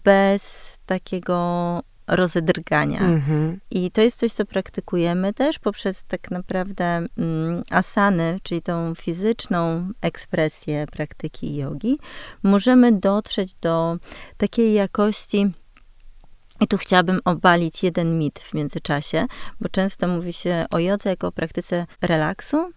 bez 0.04 0.78
takiego 0.86 1.84
rozedrgania. 2.08 3.00
Mhm. 3.00 3.60
I 3.72 3.92
to 3.92 4.02
jest 4.02 4.20
coś, 4.20 4.34
co 4.34 4.46
praktykujemy 4.46 5.34
też 5.34 5.60
poprzez 5.60 6.04
tak 6.04 6.32
naprawdę 6.32 6.86
mm, 7.18 7.64
asany, 7.70 8.40
czyli 8.44 8.62
tą 8.62 8.96
fizyczną 8.96 9.90
ekspresję 10.02 10.86
praktyki 10.92 11.56
jogi. 11.56 12.00
Możemy 12.44 12.92
dotrzeć 12.92 13.54
do 13.54 13.98
takiej 14.38 14.74
jakości, 14.74 15.52
i 16.62 16.68
tu 16.68 16.78
chciałabym 16.78 17.20
obalić 17.26 17.84
jeden 17.84 18.18
mit 18.18 18.40
w 18.40 18.54
międzyczasie, 18.54 19.26
bo 19.62 19.70
często 19.70 20.08
mówi 20.08 20.34
się 20.34 20.66
o 20.72 20.80
jodze 20.80 21.10
jako 21.10 21.28
o 21.28 21.32
praktyce 21.32 21.86
relaksu 22.02 22.72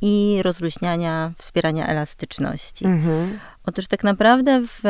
i 0.00 0.40
rozluźniania, 0.42 1.32
wspierania 1.38 1.86
elastyczności. 1.86 2.86
Mhm. 2.86 3.38
Otóż 3.66 3.86
tak 3.86 4.04
naprawdę 4.04 4.62
w 4.66 4.82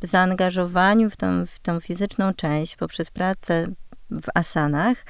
zaangażowaniu 0.00 1.10
w 1.10 1.16
tą, 1.16 1.46
w 1.46 1.58
tą 1.58 1.80
fizyczną 1.80 2.34
część 2.34 2.76
poprzez 2.76 3.10
pracę 3.10 3.66
w 4.10 4.26
asanach, 4.34 5.04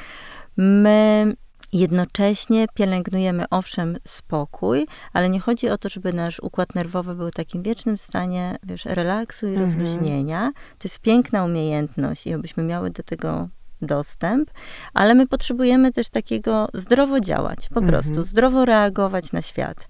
my 0.57 1.35
jednocześnie 1.73 2.67
pielęgnujemy 2.75 3.45
owszem 3.51 3.97
spokój, 4.05 4.87
ale 5.13 5.29
nie 5.29 5.41
chodzi 5.41 5.69
o 5.69 5.79
to, 5.79 5.89
żeby 5.89 6.13
nasz 6.13 6.41
układ 6.41 6.75
nerwowy 6.75 7.15
był 7.15 7.29
w 7.29 7.35
takim 7.35 7.63
wiecznym 7.63 7.99
stanie, 7.99 8.57
wiesz, 8.63 8.85
relaksu 8.85 9.47
i 9.47 9.51
mhm. 9.51 9.67
rozluźnienia. 9.67 10.53
To 10.79 10.89
jest 10.89 10.99
piękna 10.99 11.45
umiejętność 11.45 12.27
i 12.27 12.35
obyśmy 12.35 12.63
miały 12.63 12.91
do 12.91 13.03
tego 13.03 13.49
dostęp, 13.83 14.51
ale 14.95 15.15
my 15.15 15.27
potrzebujemy 15.27 15.93
też 15.93 16.09
takiego 16.09 16.69
zdrowo 16.75 17.21
działać, 17.21 17.69
po 17.69 17.81
mhm. 17.81 17.89
prostu 17.89 18.25
zdrowo 18.25 18.65
reagować 18.65 19.33
na 19.33 19.43
świat. 19.43 19.87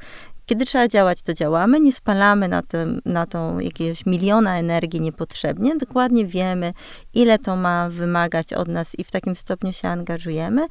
Kiedy 0.47 0.67
trzeba 0.67 0.89
działać, 0.89 1.23
to 1.23 1.33
działamy, 1.33 1.81
nie 1.81 1.93
spalamy 1.93 2.49
na, 2.49 2.63
tym, 2.63 3.01
na 3.05 3.27
tą 3.27 3.59
jakiegoś 3.59 4.07
miliona 4.07 4.59
energii 4.59 5.01
niepotrzebnie. 5.01 5.77
Dokładnie 5.77 6.27
wiemy, 6.27 6.73
ile 7.15 7.39
to 7.39 7.57
ma 7.57 7.89
wymagać 7.91 8.53
od 8.53 8.69
nas 8.69 8.99
i 8.99 9.05
w 9.05 9.11
takim 9.11 9.37
stopniu 9.37 9.73
się 9.73 9.89
angażujemy. 9.89 10.67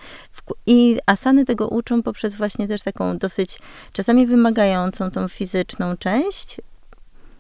I 0.66 1.00
asany 1.06 1.46
tego 1.46 1.68
uczą 1.68 2.04
poprzez 2.04 2.36
właśnie 2.36 2.68
też 2.68 2.82
taką 2.82 3.18
dosyć 3.18 3.60
czasami 3.94 4.28
wymagającą 4.28 5.12
tą 5.12 5.28
fizyczną 5.28 5.98
część. 5.98 6.62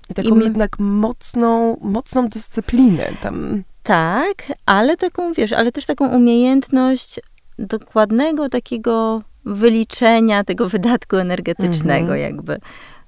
I 0.10 0.14
taką 0.14 0.40
I 0.40 0.44
jednak 0.44 0.80
mocną, 0.80 1.78
mocną 1.82 2.30
dyscyplinę 2.30 3.12
tam. 3.22 3.64
Tak, 3.84 4.54
ale 4.66 4.98
taką, 4.98 5.34
wiesz, 5.34 5.54
ale 5.54 5.72
też 5.72 5.86
taką 5.86 6.16
umiejętność 6.16 7.20
dokładnego 7.60 8.50
takiego 8.50 9.22
wyliczenia 9.46 10.44
tego 10.44 10.70
wydatku 10.70 11.18
energetycznego, 11.18 12.16
mhm. 12.16 12.20
jakby. 12.20 12.58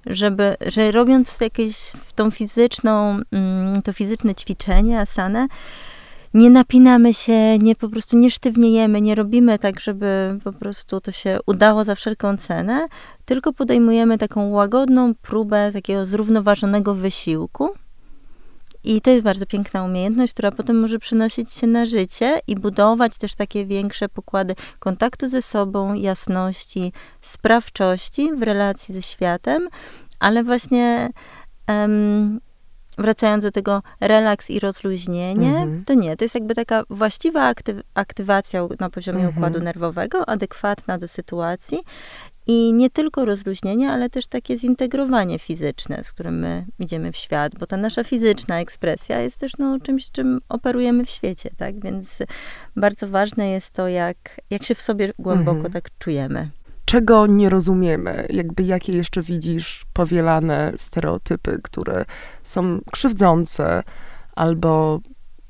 Żeby, 0.05 0.55
że 0.67 0.91
robiąc 0.91 1.41
jakieś 1.41 1.91
tą 2.15 2.31
fizyczną, 2.31 3.19
mm, 3.31 3.81
to 3.81 3.93
fizyczne 3.93 4.35
ćwiczenie, 4.35 4.99
asanę, 4.99 5.47
nie 6.33 6.49
napinamy 6.49 7.13
się, 7.13 7.57
nie 7.59 7.75
po 7.75 7.89
prostu 7.89 8.17
nie 8.17 8.31
sztywniejemy, 8.31 9.01
nie 9.01 9.15
robimy 9.15 9.59
tak, 9.59 9.79
żeby 9.79 10.39
po 10.43 10.53
prostu 10.53 11.01
to 11.01 11.11
się 11.11 11.39
udało 11.45 11.83
za 11.83 11.95
wszelką 11.95 12.37
cenę, 12.37 12.87
tylko 13.25 13.53
podejmujemy 13.53 14.17
taką 14.17 14.49
łagodną 14.49 15.15
próbę 15.15 15.71
takiego 15.73 16.05
zrównoważonego 16.05 16.95
wysiłku, 16.95 17.69
i 18.83 19.01
to 19.01 19.09
jest 19.09 19.23
bardzo 19.23 19.45
piękna 19.45 19.83
umiejętność, 19.83 20.33
która 20.33 20.51
potem 20.51 20.79
może 20.79 20.99
przenosić 20.99 21.51
się 21.51 21.67
na 21.67 21.85
życie 21.85 22.39
i 22.47 22.55
budować 22.55 23.17
też 23.17 23.35
takie 23.35 23.65
większe 23.65 24.09
pokłady 24.09 24.55
kontaktu 24.79 25.29
ze 25.29 25.41
sobą, 25.41 25.93
jasności, 25.93 26.93
sprawczości 27.21 28.33
w 28.35 28.43
relacji 28.43 28.95
ze 28.95 29.01
światem, 29.01 29.69
ale 30.19 30.43
właśnie 30.43 31.09
um, 31.67 32.39
wracając 32.97 33.43
do 33.43 33.51
tego 33.51 33.81
relaks 34.01 34.49
i 34.49 34.59
rozluźnienie, 34.59 35.49
mhm. 35.49 35.83
to 35.85 35.93
nie, 35.93 36.17
to 36.17 36.25
jest 36.25 36.35
jakby 36.35 36.55
taka 36.55 36.83
właściwa 36.89 37.47
aktyw 37.47 37.77
aktywacja 37.93 38.67
na 38.79 38.89
poziomie 38.89 39.25
mhm. 39.25 39.37
układu 39.37 39.59
nerwowego, 39.59 40.29
adekwatna 40.29 40.97
do 40.97 41.07
sytuacji 41.07 41.79
i 42.47 42.73
nie 42.73 42.89
tylko 42.89 43.25
rozluźnienie, 43.25 43.91
ale 43.91 44.09
też 44.09 44.27
takie 44.27 44.57
zintegrowanie 44.57 45.39
fizyczne, 45.39 46.03
z 46.03 46.11
którym 46.11 46.39
my 46.39 46.65
idziemy 46.79 47.11
w 47.11 47.17
świat, 47.17 47.55
bo 47.59 47.65
ta 47.65 47.77
nasza 47.77 48.03
fizyczna 48.03 48.59
ekspresja 48.59 49.19
jest 49.19 49.37
też 49.37 49.51
no, 49.59 49.79
czymś, 49.79 50.11
czym 50.11 50.39
operujemy 50.49 51.05
w 51.05 51.09
świecie, 51.09 51.49
tak? 51.57 51.79
Więc 51.79 52.17
bardzo 52.75 53.07
ważne 53.07 53.49
jest 53.49 53.71
to, 53.71 53.87
jak, 53.87 54.41
jak 54.49 54.63
się 54.63 54.75
w 54.75 54.81
sobie 54.81 55.13
głęboko 55.19 55.55
mhm. 55.57 55.73
tak 55.73 55.89
czujemy. 55.99 56.49
Czego 56.85 57.27
nie 57.27 57.49
rozumiemy? 57.49 58.27
Jakby 58.29 58.63
jakie 58.63 58.93
jeszcze 58.93 59.21
widzisz 59.21 59.85
powielane 59.93 60.73
stereotypy, 60.77 61.59
które 61.63 62.05
są 62.43 62.79
krzywdzące 62.91 63.83
albo 64.35 64.99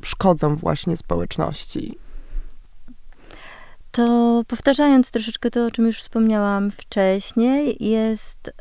szkodzą 0.03 0.55
właśnie 0.55 0.97
społeczności? 0.97 2.02
To 3.93 4.43
powtarzając 4.47 5.11
troszeczkę 5.11 5.51
to, 5.51 5.65
o 5.65 5.71
czym 5.71 5.85
już 5.85 5.99
wspomniałam 5.99 6.71
wcześniej, 6.71 7.77
jest 7.79 8.47
y, 8.47 8.53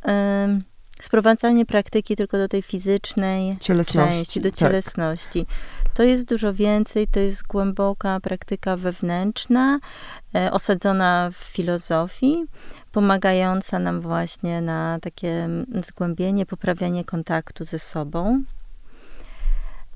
sprowadzanie 1.00 1.66
praktyki 1.66 2.16
tylko 2.16 2.38
do 2.38 2.48
tej 2.48 2.62
fizycznej 2.62 3.56
części, 3.60 4.40
do 4.40 4.50
tak. 4.50 4.58
cielesności. 4.58 5.46
Tak. 5.46 5.94
To 5.94 6.02
jest 6.02 6.24
dużo 6.24 6.54
więcej, 6.54 7.06
to 7.06 7.20
jest 7.20 7.46
głęboka 7.46 8.20
praktyka 8.20 8.76
wewnętrzna, 8.76 9.78
y, 10.36 10.50
osadzona 10.50 11.30
w 11.32 11.36
filozofii, 11.36 12.44
pomagająca 12.92 13.78
nam 13.78 14.00
właśnie 14.00 14.60
na 14.60 14.98
takie 15.02 15.48
zgłębienie, 15.84 16.46
poprawianie 16.46 17.04
kontaktu 17.04 17.64
ze 17.64 17.78
sobą. 17.78 18.42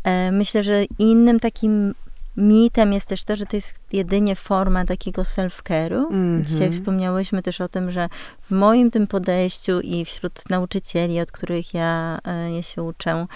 E, 0.05 0.33
myślę, 0.33 0.65
że 0.65 0.85
innym 0.99 1.41
takim 1.41 1.95
Mitem 2.37 2.93
jest 2.93 3.09
też 3.09 3.25
to, 3.25 3.37
że 3.37 3.47
to 3.47 3.57
jest 3.57 3.81
jedynie 3.93 4.37
forma 4.37 4.85
takiego 4.85 5.23
self-care'u. 5.23 6.07
Mm 6.11 6.43
-hmm. 6.43 6.47
Dzisiaj 6.47 6.73
wspomniałyśmy 6.73 7.43
też 7.43 7.61
o 7.61 7.69
tym, 7.69 7.91
że 7.91 8.09
w 8.41 8.51
moim 8.51 8.91
tym 8.91 9.07
podejściu 9.07 9.81
i 9.81 10.05
wśród 10.05 10.51
nauczycieli, 10.51 11.21
od 11.21 11.33
których 11.33 11.75
ja, 11.75 12.19
e, 12.25 12.53
ja 12.53 12.63
się 12.63 12.83
uczę, 12.83 13.27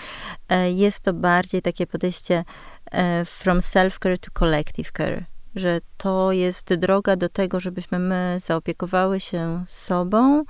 e, 0.48 0.72
jest 0.72 1.00
to 1.00 1.12
bardziej 1.12 1.62
takie 1.62 1.86
podejście 1.86 2.44
e, 2.92 3.24
from 3.24 3.58
self-care 3.58 4.18
to 4.18 4.30
collective 4.38 4.92
care. 4.92 5.24
Że 5.54 5.80
to 5.96 6.32
jest 6.32 6.74
droga 6.74 7.16
do 7.16 7.28
tego, 7.28 7.60
żebyśmy 7.60 7.98
my 7.98 8.38
zaopiekowały 8.44 9.20
się 9.20 9.64
sobą, 9.68 10.44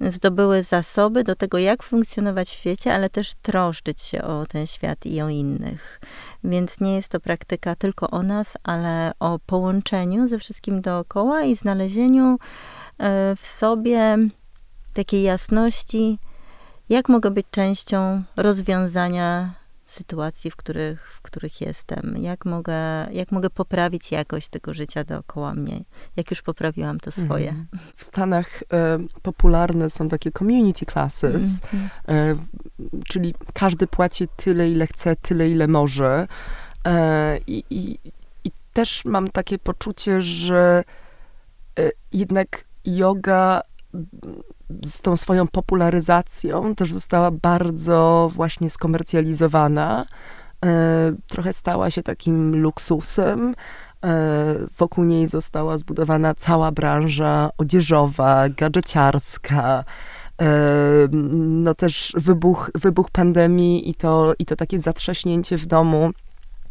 zdobyły 0.00 0.62
zasoby 0.62 1.24
do 1.24 1.34
tego, 1.34 1.58
jak 1.58 1.82
funkcjonować 1.82 2.48
w 2.48 2.52
świecie, 2.52 2.94
ale 2.94 3.10
też 3.10 3.34
troszczyć 3.42 4.02
się 4.02 4.22
o 4.22 4.46
ten 4.46 4.66
świat 4.66 5.06
i 5.06 5.22
o 5.22 5.28
innych. 5.28 6.00
Więc 6.44 6.80
nie 6.80 6.94
jest 6.94 7.08
to 7.08 7.20
praktyka 7.20 7.76
tylko 7.76 8.10
o 8.10 8.22
nas, 8.22 8.56
ale 8.62 9.12
o 9.20 9.38
połączeniu 9.46 10.28
ze 10.28 10.38
wszystkim 10.38 10.80
dookoła 10.80 11.42
i 11.42 11.56
znalezieniu 11.56 12.38
e, 12.98 13.36
w 13.36 13.46
sobie 13.46 14.16
takiej 14.94 15.22
jasności, 15.22 16.18
jak 16.88 17.08
mogę 17.08 17.30
być 17.30 17.46
częścią 17.50 18.22
rozwiązania 18.36 19.54
sytuacji, 19.86 20.50
w 20.50 20.56
których, 20.56 21.12
w 21.12 21.20
których 21.22 21.60
jestem, 21.60 22.16
jak 22.18 22.44
mogę, 22.44 23.06
jak 23.12 23.32
mogę 23.32 23.50
poprawić 23.50 24.12
jakość 24.12 24.48
tego 24.48 24.74
życia 24.74 25.04
dookoła 25.04 25.54
mnie, 25.54 25.84
jak 26.16 26.30
już 26.30 26.42
poprawiłam 26.42 27.00
to 27.00 27.10
swoje. 27.10 27.48
Mhm. 27.48 27.66
W 27.96 28.04
Stanach 28.04 28.62
e, 28.72 28.98
popularne 29.22 29.90
są 29.90 30.08
takie 30.08 30.32
community 30.32 30.86
classes, 30.86 31.60
mm 31.72 31.88
e, 32.08 32.34
czyli 33.08 33.34
każdy 33.54 33.86
płaci 33.86 34.28
tyle, 34.36 34.70
ile 34.70 34.86
chce, 34.86 35.16
tyle, 35.16 35.48
ile 35.48 35.68
może. 35.68 36.26
E, 36.86 37.38
i, 37.46 37.64
i, 37.70 37.98
I 38.44 38.50
też 38.72 39.04
mam 39.04 39.28
takie 39.28 39.58
poczucie, 39.58 40.22
że 40.22 40.84
e, 41.78 41.90
jednak 42.12 42.64
yoga 42.84 43.62
z 44.84 45.00
tą 45.00 45.16
swoją 45.16 45.46
popularyzacją 45.46 46.74
też 46.74 46.92
została 46.92 47.30
bardzo 47.30 48.30
właśnie 48.34 48.70
skomercjalizowana. 48.70 50.06
E, 50.64 51.12
trochę 51.28 51.52
stała 51.52 51.90
się 51.90 52.02
takim 52.02 52.56
luksusem. 52.56 53.54
E, 54.04 54.54
wokół 54.78 55.04
niej 55.04 55.26
została 55.26 55.76
zbudowana 55.76 56.34
cała 56.34 56.72
branża 56.72 57.50
odzieżowa, 57.58 58.48
gadżeciarska. 58.48 59.84
E, 60.42 60.46
no 61.32 61.74
też 61.74 62.12
wybuch, 62.16 62.70
wybuch 62.74 63.10
pandemii 63.10 63.90
i 63.90 63.94
to, 63.94 64.34
i 64.38 64.46
to 64.46 64.56
takie 64.56 64.80
zatrzaśnięcie 64.80 65.58
w 65.58 65.66
domu 65.66 66.10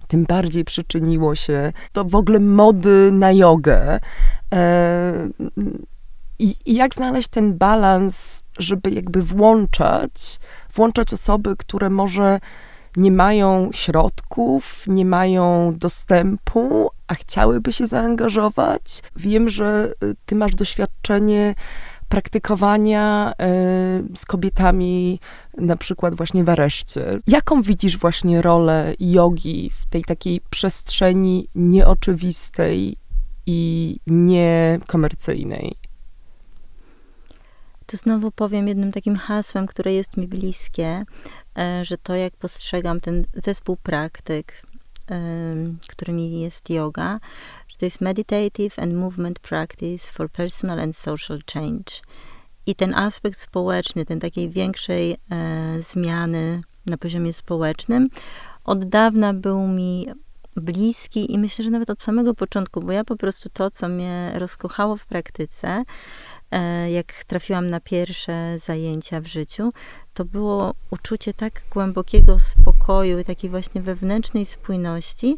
tym 0.07 0.25
bardziej 0.25 0.65
przyczyniło 0.65 1.35
się 1.35 1.73
do 1.93 2.05
w 2.05 2.15
ogóle 2.15 2.39
mody 2.39 3.09
na 3.11 3.31
jogę. 3.31 3.99
I, 6.39 6.55
I, 6.65 6.75
jak 6.75 6.95
znaleźć 6.95 7.27
ten 7.27 7.57
balans, 7.57 8.43
żeby 8.59 8.91
jakby 8.91 9.21
włączać, 9.21 10.39
włączać 10.73 11.13
osoby, 11.13 11.55
które 11.57 11.89
może 11.89 12.39
nie 12.97 13.11
mają 13.11 13.69
środków, 13.73 14.83
nie 14.87 15.05
mają 15.05 15.73
dostępu, 15.77 16.89
a 17.07 17.15
chciałyby 17.15 17.71
się 17.71 17.87
zaangażować. 17.87 19.01
Wiem, 19.15 19.49
że 19.49 19.93
y, 20.03 20.15
ty 20.25 20.35
masz 20.35 20.55
doświadczenie 20.55 21.55
praktykowania 22.09 23.33
e, 23.39 23.45
z 24.15 24.25
kobietami, 24.25 25.19
na 25.57 25.75
przykład 25.75 26.15
właśnie 26.15 26.43
w 26.43 26.49
areszcie. 26.49 27.17
Jaką 27.27 27.61
widzisz 27.61 27.97
właśnie 27.97 28.41
rolę 28.41 28.93
jogi 28.99 29.71
w 29.81 29.85
tej 29.85 30.03
takiej 30.03 30.41
przestrzeni 30.49 31.47
nieoczywistej 31.55 32.97
i 33.45 33.99
niekomercyjnej? 34.07 35.75
Tu 37.87 37.97
znowu 37.97 38.31
powiem 38.31 38.67
jednym 38.67 38.91
takim 38.91 39.15
hasłem, 39.15 39.67
które 39.67 39.93
jest 39.93 40.17
mi 40.17 40.27
bliskie, 40.27 41.05
e, 41.57 41.85
że 41.85 41.97
to 41.97 42.15
jak 42.15 42.35
postrzegam 42.35 42.99
ten 42.99 43.25
zespół 43.33 43.77
praktyk, 43.77 44.61
którymi 45.87 46.41
jest 46.41 46.69
yoga, 46.69 47.19
że 47.67 47.77
to 47.77 47.85
jest 47.85 48.01
meditative 48.01 48.79
and 48.79 48.93
movement 48.93 49.39
practice 49.39 50.11
for 50.11 50.31
personal 50.31 50.79
and 50.79 50.97
social 50.97 51.39
change. 51.53 52.01
I 52.65 52.75
ten 52.75 52.93
aspekt 52.93 53.39
społeczny, 53.39 54.05
ten 54.05 54.19
takiej 54.19 54.49
większej 54.49 55.11
e, 55.11 55.17
zmiany 55.81 56.61
na 56.85 56.97
poziomie 56.97 57.33
społecznym, 57.33 58.09
od 58.63 58.85
dawna 58.85 59.33
był 59.33 59.67
mi 59.67 60.07
bliski 60.55 61.33
i 61.33 61.39
myślę, 61.39 61.65
że 61.65 61.71
nawet 61.71 61.89
od 61.89 62.01
samego 62.01 62.33
początku, 62.33 62.81
bo 62.81 62.91
ja 62.91 63.03
po 63.03 63.15
prostu 63.15 63.49
to, 63.49 63.71
co 63.71 63.87
mnie 63.87 64.31
rozkochało 64.35 64.95
w 64.95 65.05
praktyce, 65.05 65.67
e, 65.67 65.83
jak 66.91 67.23
trafiłam 67.23 67.69
na 67.69 67.79
pierwsze 67.79 68.59
zajęcia 68.59 69.21
w 69.21 69.27
życiu, 69.27 69.73
to 70.13 70.25
było 70.25 70.73
uczucie 70.91 71.33
tak 71.33 71.61
głębokiego 71.73 72.39
spokoju 72.39 73.19
i 73.19 73.23
takiej 73.23 73.49
właśnie 73.49 73.81
wewnętrznej 73.81 74.45
spójności, 74.45 75.37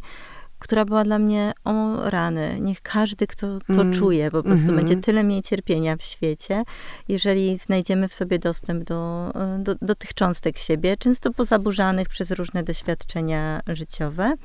która 0.59 0.85
była 0.85 1.03
dla 1.03 1.19
mnie 1.19 1.53
o 1.63 2.09
rany. 2.09 2.57
Niech 2.61 2.81
każdy, 2.81 3.27
kto 3.27 3.59
to 3.59 3.81
mm. 3.81 3.93
czuje, 3.93 4.31
po 4.31 4.43
prostu 4.43 4.67
mm-hmm. 4.67 4.75
będzie 4.75 4.95
tyle 4.95 5.23
mniej 5.23 5.41
cierpienia 5.41 5.95
w 5.95 6.01
świecie, 6.01 6.63
jeżeli 7.07 7.57
znajdziemy 7.57 8.07
w 8.07 8.13
sobie 8.13 8.39
dostęp 8.39 8.83
do, 8.83 9.31
do, 9.59 9.75
do 9.81 9.95
tych 9.95 10.13
cząstek 10.13 10.57
siebie, 10.57 10.97
często 10.97 11.31
pozaburzanych 11.31 12.07
przez 12.07 12.31
różne 12.31 12.63
doświadczenia 12.63 13.61
życiowe. 13.67 14.35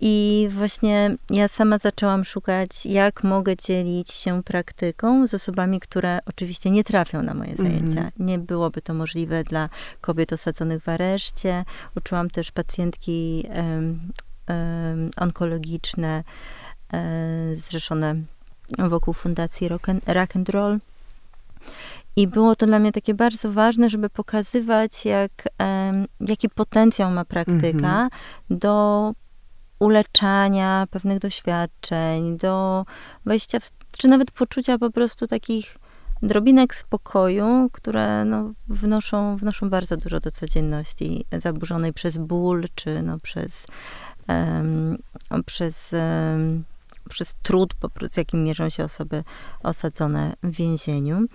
I 0.00 0.48
właśnie 0.50 1.16
ja 1.30 1.48
sama 1.48 1.78
zaczęłam 1.78 2.24
szukać, 2.24 2.86
jak 2.86 3.24
mogę 3.24 3.56
dzielić 3.56 4.10
się 4.10 4.42
praktyką 4.42 5.26
z 5.26 5.34
osobami, 5.34 5.80
które 5.80 6.18
oczywiście 6.26 6.70
nie 6.70 6.84
trafią 6.84 7.22
na 7.22 7.34
moje 7.34 7.56
zajęcia. 7.56 8.00
Mm 8.00 8.10
-hmm. 8.10 8.12
Nie 8.18 8.38
byłoby 8.38 8.82
to 8.82 8.94
możliwe 8.94 9.44
dla 9.44 9.68
kobiet 10.00 10.32
osadzonych 10.32 10.82
w 10.82 10.88
areszcie. 10.88 11.64
Uczyłam 11.96 12.30
też 12.30 12.52
pacjentki 12.52 13.44
um, 13.48 14.00
um, 14.48 15.10
onkologiczne 15.16 16.24
um, 16.92 17.00
zrzeszone 17.56 18.14
wokół 18.78 19.14
fundacji 19.14 19.68
Rock 19.68 19.88
and, 19.88 20.08
Rock 20.08 20.36
and 20.36 20.48
Roll. 20.48 20.78
I 22.16 22.26
było 22.26 22.56
to 22.56 22.66
dla 22.66 22.78
mnie 22.78 22.92
takie 22.92 23.14
bardzo 23.14 23.52
ważne, 23.52 23.90
żeby 23.90 24.10
pokazywać, 24.10 25.04
jak, 25.04 25.48
jaki 26.20 26.48
potencjał 26.48 27.10
ma 27.10 27.24
praktyka 27.24 28.08
-hmm. 28.08 28.08
do 28.50 29.14
uleczania 29.80 30.86
pewnych 30.90 31.18
doświadczeń, 31.18 32.36
do 32.36 32.84
wejścia 33.26 33.60
w, 33.60 33.70
czy 33.98 34.08
nawet 34.08 34.30
poczucia 34.30 34.78
po 34.78 34.90
prostu 34.90 35.26
takich 35.26 35.76
drobinek 36.22 36.74
spokoju, 36.74 37.70
które 37.72 38.24
no, 38.24 38.52
wnoszą, 38.68 39.36
wnoszą 39.36 39.70
bardzo 39.70 39.96
dużo 39.96 40.20
do 40.20 40.30
codzienności 40.30 41.24
zaburzonej 41.32 41.92
przez 41.92 42.18
ból, 42.18 42.64
czy 42.74 43.02
no, 43.02 43.18
przez, 43.18 43.66
um, 44.28 44.98
przez, 45.46 45.92
um, 45.92 46.64
przez 47.08 47.34
trud, 47.42 47.74
z 48.10 48.16
jakim 48.16 48.44
mierzą 48.44 48.68
się 48.68 48.84
osoby 48.84 49.24
osadzone 49.62 50.32
w 50.42 50.50
więzieniu, 50.56 51.26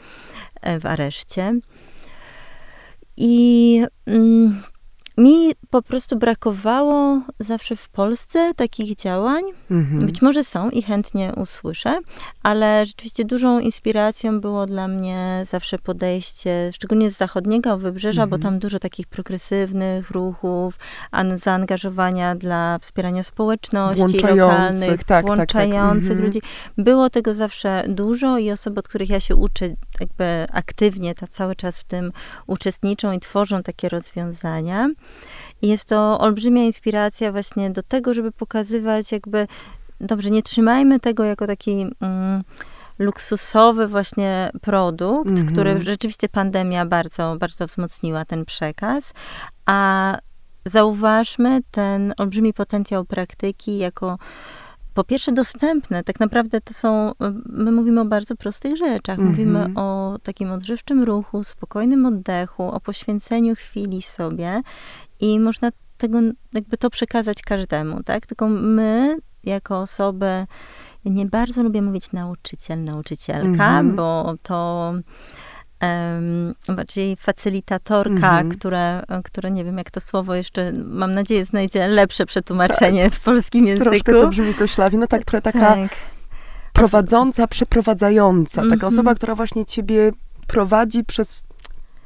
e, 0.62 0.80
w 0.80 0.86
areszcie. 0.86 1.60
I 3.18 3.82
mm, 4.06 4.64
mi 5.18 5.52
po 5.70 5.82
prostu 5.82 6.16
brakowało 6.16 7.22
zawsze 7.40 7.76
w 7.76 7.90
Polsce 7.90 8.54
takich 8.56 8.96
działań. 8.96 9.44
Mhm. 9.72 10.06
Być 10.06 10.22
może 10.22 10.44
są 10.44 10.70
i 10.70 10.82
chętnie 10.82 11.34
usłyszę, 11.38 12.00
ale 12.44 12.86
rzeczywiście 12.86 13.26
dużą 13.26 13.60
inspiracją 13.60 14.42
było 14.42 14.66
dla 14.66 14.88
mnie 14.88 15.44
zawsze 15.48 15.80
podejście, 15.80 16.72
szczególnie 16.74 17.12
z 17.12 17.18
zachodniego 17.18 17.78
wybrzeża, 17.78 18.24
mhm. 18.24 18.30
bo 18.30 18.44
tam 18.44 18.60
dużo 18.60 18.80
takich 18.80 19.08
progresywnych 19.08 20.12
ruchów, 20.12 20.76
zaangażowania 21.36 22.36
dla 22.36 22.80
wspierania 22.80 23.24
społeczności 23.24 24.20
lokalnych, 24.20 25.04
tak, 25.04 25.26
włączających 25.26 26.10
tak, 26.10 26.18
tak. 26.18 26.26
ludzi. 26.26 26.42
Było 26.78 27.10
tego 27.10 27.34
zawsze 27.34 27.84
dużo 27.88 28.38
i 28.38 28.52
osoby, 28.52 28.80
od 28.80 28.88
których 28.88 29.10
ja 29.10 29.20
się 29.20 29.36
uczę, 29.36 29.70
jakby 30.00 30.46
aktywnie 30.52 31.16
ta 31.16 31.28
cały 31.28 31.56
czas 31.56 31.80
w 31.80 31.84
tym 31.84 32.12
uczestniczą 32.48 33.12
i 33.12 33.20
tworzą 33.20 33.64
takie 33.64 33.90
rozwiązania. 33.90 34.90
I 35.62 35.68
jest 35.68 35.90
to 35.90 36.20
olbrzymia 36.20 36.64
inspiracja 36.64 37.32
właśnie 37.32 37.70
do 37.70 37.84
tego, 37.84 38.14
żeby 38.14 38.32
pokazywać 38.32 39.12
jakby, 39.12 39.48
dobrze, 40.02 40.32
nie 40.32 40.44
trzymajmy 40.44 41.00
tego 41.00 41.24
jako 41.24 41.48
taki... 41.48 41.88
Mm, 42.02 42.44
luksusowy 43.00 43.88
właśnie 43.88 44.50
produkt, 44.62 45.30
mm 45.32 45.46
-hmm. 45.46 45.52
który 45.52 45.82
rzeczywiście 45.82 46.30
pandemia 46.30 46.86
bardzo, 46.86 47.36
bardzo 47.40 47.68
wzmocniła 47.68 48.26
ten 48.26 48.46
przekaz, 48.46 49.14
a 49.66 50.18
zauważmy 50.66 51.60
ten 51.72 52.14
olbrzymi 52.18 52.54
potencjał 52.54 53.06
praktyki 53.06 53.78
jako 53.78 54.18
po 54.96 55.04
pierwsze 55.04 55.32
dostępne. 55.32 56.04
Tak 56.04 56.20
naprawdę 56.20 56.62
to 56.62 56.74
są, 56.74 57.12
my 57.46 57.72
mówimy 57.72 58.02
o 58.02 58.06
bardzo 58.06 58.36
prostych 58.36 58.78
rzeczach. 58.78 59.20
Mm 59.20 59.28
-hmm. 59.28 59.30
Mówimy 59.30 59.68
o 59.76 60.18
takim 60.24 60.52
odżywczym 60.52 61.04
ruchu, 61.04 61.44
spokojnym 61.44 62.06
oddechu, 62.06 62.64
o 62.64 62.80
poświęceniu 62.80 63.56
chwili 63.56 64.02
sobie 64.02 64.62
i 65.20 65.40
można 65.40 65.72
tego, 65.98 66.20
jakby 66.54 66.78
to 66.78 66.90
przekazać 66.90 67.42
każdemu, 67.42 68.04
tak? 68.04 68.26
Tylko 68.26 68.48
my, 68.48 69.18
jako 69.44 69.82
osoby, 69.82 70.46
nie 71.06 71.26
bardzo 71.26 71.64
lubię 71.64 71.82
mówić 71.82 72.12
nauczyciel, 72.12 72.84
nauczycielka, 72.84 73.80
mm 73.80 73.92
-hmm. 73.92 73.96
bo 73.96 74.36
to 74.44 74.94
bardziej 76.68 77.16
facylitatorka, 77.16 78.40
mm 78.40 78.50
-hmm. 78.50 78.58
które, 78.58 79.04
które 79.24 79.52
nie 79.52 79.64
wiem, 79.64 79.78
jak 79.78 79.92
to 79.92 80.00
słowo 80.00 80.36
jeszcze, 80.36 80.74
mam 80.86 81.14
nadzieję, 81.14 81.46
znajdzie 81.46 81.88
lepsze 81.88 82.26
przetłumaczenie 82.26 83.04
tak. 83.04 83.14
w 83.14 83.24
polskim 83.24 83.68
języku. 83.68 83.90
Troszkę 83.90 84.14
to 84.14 84.28
brzmi 84.28 84.54
koślawi, 84.54 84.98
no 84.98 85.08
tak, 85.08 85.26
trochę 85.26 85.42
taka 85.42 85.76
tak. 85.76 85.90
prowadząca, 86.74 87.48
przeprowadzająca, 87.48 88.62
taka 88.62 88.66
mm 88.66 88.80
-hmm. 88.80 88.88
osoba, 88.88 89.16
która 89.16 89.36
właśnie 89.36 89.66
ciebie 89.66 90.12
prowadzi 90.48 91.04
przez 91.04 91.45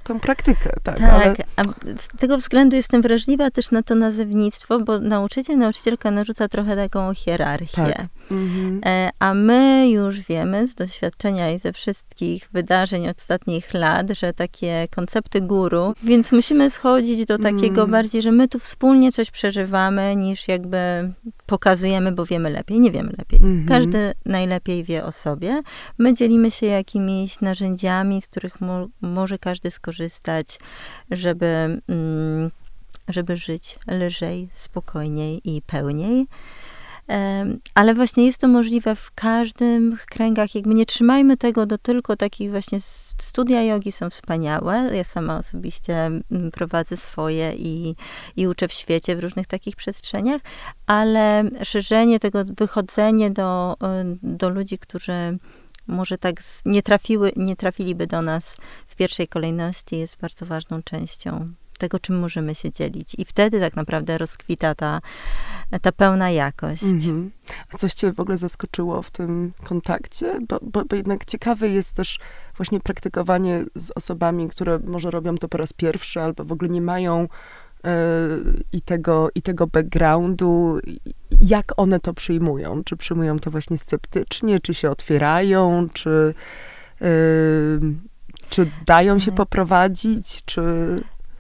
tą 0.10 0.20
praktykę, 0.20 0.70
tak. 0.84 1.00
Tak, 1.00 1.10
ale... 1.10 1.36
a 1.56 1.64
z 1.98 2.08
tego 2.08 2.38
względu 2.38 2.76
jestem 2.76 3.02
wrażliwa 3.02 3.52
też 3.52 3.72
na 3.72 3.84
to 3.84 3.96
nazewnictwo, 3.96 4.80
bo 4.80 5.00
nauczyciel, 5.00 5.58
nauczycielka 5.58 6.12
narzuca 6.12 6.48
trochę 6.48 6.76
taką 6.76 7.14
hierarchię. 7.14 7.84
Tak. 7.84 8.06
Mhm. 8.32 8.82
E, 8.86 9.10
a 9.20 9.34
my 9.34 9.90
już 9.90 10.20
wiemy 10.20 10.68
z 10.68 10.76
doświadczenia 10.76 11.52
i 11.52 11.60
ze 11.60 11.74
wszystkich 11.74 12.50
wydarzeń 12.54 13.10
ostatnich 13.10 13.74
lat, 13.74 14.10
że 14.10 14.34
takie 14.34 14.88
koncepty 14.96 15.42
guru, 15.42 15.94
więc 16.04 16.32
musimy 16.32 16.70
schodzić 16.70 17.26
do 17.26 17.38
takiego 17.38 17.82
mhm. 17.82 17.92
bardziej, 17.92 18.22
że 18.22 18.32
my 18.32 18.48
tu 18.48 18.60
wspólnie 18.60 19.12
coś 19.12 19.32
przeżywamy, 19.32 20.16
niż 20.16 20.48
jakby 20.48 20.78
pokazujemy, 21.46 22.12
bo 22.12 22.26
wiemy 22.26 22.50
lepiej. 22.50 22.80
Nie 22.80 22.92
wiemy 22.92 23.14
lepiej. 23.18 23.40
Mhm. 23.40 23.66
Każdy 23.68 24.14
najlepiej 24.26 24.84
wie 24.84 25.06
o 25.06 25.12
sobie. 25.12 25.62
My 25.98 26.14
dzielimy 26.14 26.52
się 26.52 26.66
jakimiś 26.66 27.42
narzędziami, 27.42 28.22
z 28.22 28.28
których 28.28 28.62
mo 28.62 28.88
może 29.02 29.38
każdy 29.38 29.72
skorzystać, 29.72 29.99
żeby, 31.12 31.82
mm, 31.90 32.52
żeby 33.08 33.38
żyć 33.38 33.80
lżej, 33.88 34.50
spokojniej 34.54 35.42
i 35.44 35.62
pełniej. 35.62 36.28
Ale 37.76 37.94
właśnie 37.94 38.26
jest 38.26 38.42
to 38.42 38.48
możliwe 38.48 38.96
w 38.96 39.12
każdym 39.12 39.98
kręgach. 40.10 40.56
Jakby 40.56 40.74
nie 40.74 40.86
trzymajmy 40.86 41.38
tego 41.38 41.66
do 41.66 41.78
tylko 41.78 42.16
takich 42.16 42.52
właśnie 42.52 42.80
studia 43.22 43.64
jogi 43.64 43.92
są 43.92 44.10
wspaniałe. 44.10 44.96
Ja 44.96 45.04
sama 45.04 45.38
osobiście 45.38 46.06
mm, 46.06 46.52
prowadzę 46.52 46.98
swoje 46.98 47.54
i, 47.56 47.96
i 48.38 48.48
uczę 48.48 48.68
w 48.68 48.74
świecie 48.74 49.16
w 49.16 49.20
różnych 49.20 49.48
takich 49.48 49.76
przestrzeniach, 49.76 50.42
ale 50.88 51.44
szerzenie 51.64 52.20
tego, 52.20 52.46
wychodzenie 52.46 53.32
do, 53.32 53.76
do 54.24 54.50
ludzi, 54.50 54.78
którzy 54.78 55.38
może 55.90 56.18
tak 56.18 56.36
nie, 56.66 56.84
trafiły, 56.84 57.32
nie 57.36 57.56
trafiliby 57.56 58.08
do 58.08 58.22
nas 58.22 58.58
w 58.88 58.96
pierwszej 58.96 59.28
kolejności, 59.28 59.98
jest 59.98 60.18
bardzo 60.18 60.46
ważną 60.46 60.84
częścią 60.84 61.54
tego, 61.80 62.00
czym 62.00 62.20
możemy 62.20 62.56
się 62.56 62.72
dzielić. 62.72 63.16
I 63.18 63.26
wtedy 63.26 63.60
tak 63.60 63.76
naprawdę 63.76 64.18
rozkwita 64.18 64.76
ta, 64.76 65.02
ta 65.82 65.92
pełna 65.92 66.32
jakość. 66.32 66.84
Mhm. 66.84 67.32
A 67.74 67.78
coś 67.78 67.94
cię 67.94 68.14
w 68.14 68.20
ogóle 68.20 68.38
zaskoczyło 68.38 69.02
w 69.02 69.12
tym 69.12 69.54
kontakcie? 69.64 70.40
Bo, 70.50 70.60
bo, 70.62 70.86
bo, 70.86 70.96
jednak 70.96 71.26
ciekawe 71.26 71.70
jest 71.70 71.96
też 71.96 72.20
właśnie 72.58 72.80
praktykowanie 72.80 73.66
z 73.76 73.92
osobami, 73.96 74.50
które 74.50 74.80
może 74.80 75.12
robią 75.12 75.38
to 75.38 75.48
po 75.48 75.58
raz 75.58 75.74
pierwszy, 75.74 76.22
albo 76.22 76.46
w 76.46 76.52
ogóle 76.52 76.70
nie 76.70 76.82
mają 76.82 77.28
i, 78.72 78.82
tego, 78.82 79.30
i 79.36 79.42
tego 79.42 79.68
backgroundu. 79.68 80.80
Jak 81.42 81.66
one 81.78 82.00
to 82.00 82.14
przyjmują? 82.14 82.84
Czy 82.84 82.98
przyjmują 82.98 83.40
to 83.40 83.52
właśnie 83.52 83.78
sceptycznie, 83.78 84.60
czy 84.60 84.74
się 84.74 84.90
otwierają, 84.90 85.88
czy 85.94 86.34
czy 88.50 88.72
dają 88.86 89.20
się 89.20 89.32
poprowadzić, 89.32 90.46
czy... 90.46 90.62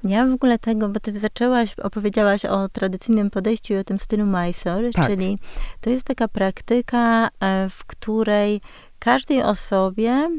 Ja 0.04 0.28
w 0.28 0.34
ogóle 0.34 0.60
tego, 0.60 0.89
bo 0.89 0.99
ty 0.99 1.19
zaczęłaś, 1.19 1.75
opowiedziałaś 1.80 2.45
o 2.45 2.69
tradycyjnym 2.69 3.30
podejściu 3.30 3.73
i 3.73 3.78
o 3.78 3.84
tym 3.84 3.99
stylu 3.99 4.25
Mysore, 4.25 4.91
tak. 4.91 5.08
czyli 5.08 5.38
to 5.82 5.89
jest 5.89 6.04
taka 6.04 6.28
praktyka, 6.28 7.30
e, 7.39 7.69
w 7.69 7.86
której 7.86 8.62
każdej 8.99 9.43
osobie 9.43 10.30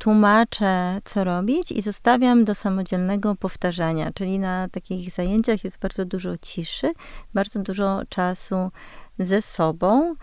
tłumaczę, 0.00 1.00
co 1.04 1.24
robić 1.24 1.72
i 1.72 1.82
zostawiam 1.82 2.44
do 2.44 2.54
samodzielnego 2.54 3.34
powtarzania. 3.34 4.10
Czyli 4.14 4.38
na 4.38 4.68
takich 4.68 5.10
zajęciach 5.10 5.64
jest 5.64 5.78
bardzo 5.78 6.04
dużo 6.04 6.36
ciszy, 6.42 6.92
bardzo 7.34 7.60
dużo 7.60 8.00
czasu 8.08 8.70
ze 9.18 9.42
sobą. 9.42 10.14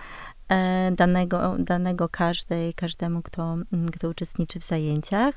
E, 0.49 0.91
danego, 0.91 1.55
danego 1.59 2.09
każdej, 2.09 2.73
każdemu, 2.73 3.21
kto, 3.21 3.57
kto 3.95 4.09
uczestniczy 4.09 4.59
w 4.59 4.63
zajęciach. 4.63 5.35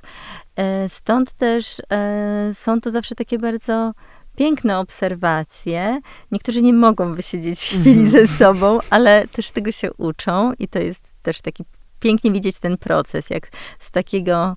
E, 0.57 0.89
stąd 0.89 1.33
też 1.33 1.83
e, 1.93 2.51
są 2.55 2.81
to 2.81 2.91
zawsze 2.91 3.15
takie 3.15 3.39
bardzo 3.39 3.93
piękne 4.37 4.79
obserwacje. 4.79 6.01
Niektórzy 6.33 6.63
nie 6.63 6.73
mogą 6.73 7.15
wysiedzieć 7.15 7.61
chwili 7.61 8.05
mhm. 8.05 8.11
ze 8.11 8.37
sobą, 8.39 8.79
ale 8.91 9.29
też 9.29 9.51
tego 9.51 9.73
się 9.73 9.93
uczą 9.93 10.53
i 10.59 10.69
to 10.69 10.79
jest 10.79 11.15
też 11.23 11.41
taki 11.41 11.65
pięknie 12.01 12.31
widzieć 12.33 12.59
ten 12.59 12.79
proces, 12.79 13.31
jak 13.31 13.49
z 13.79 13.91
takiego 13.91 14.57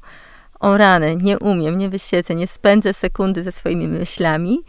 o 0.59 0.77
rany, 0.77 1.15
nie 1.15 1.39
umiem, 1.39 1.77
nie 1.77 1.89
wysiedzę, 1.89 2.35
nie 2.35 2.47
spędzę 2.47 2.93
sekundy 2.93 3.43
ze 3.43 3.51
swoimi 3.51 3.87
myślami, 3.87 4.59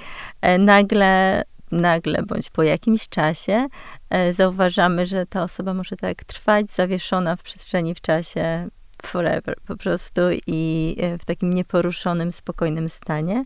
nagle 0.58 1.42
nagle 1.70 2.22
bądź 2.22 2.50
po 2.50 2.62
jakimś 2.62 3.08
czasie 3.08 3.66
e, 4.10 4.34
zauważamy, 4.34 5.06
że 5.06 5.26
ta 5.26 5.42
osoba 5.42 5.74
może 5.74 5.96
tak 5.96 6.24
trwać 6.24 6.70
zawieszona 6.70 7.36
w 7.36 7.42
przestrzeni, 7.42 7.94
w 7.94 8.00
czasie 8.00 8.68
forever 9.02 9.56
po 9.66 9.76
prostu 9.76 10.20
i 10.46 10.96
e, 11.00 11.18
w 11.18 11.24
takim 11.24 11.52
nieporuszonym, 11.52 12.32
spokojnym 12.32 12.88
stanie. 12.88 13.44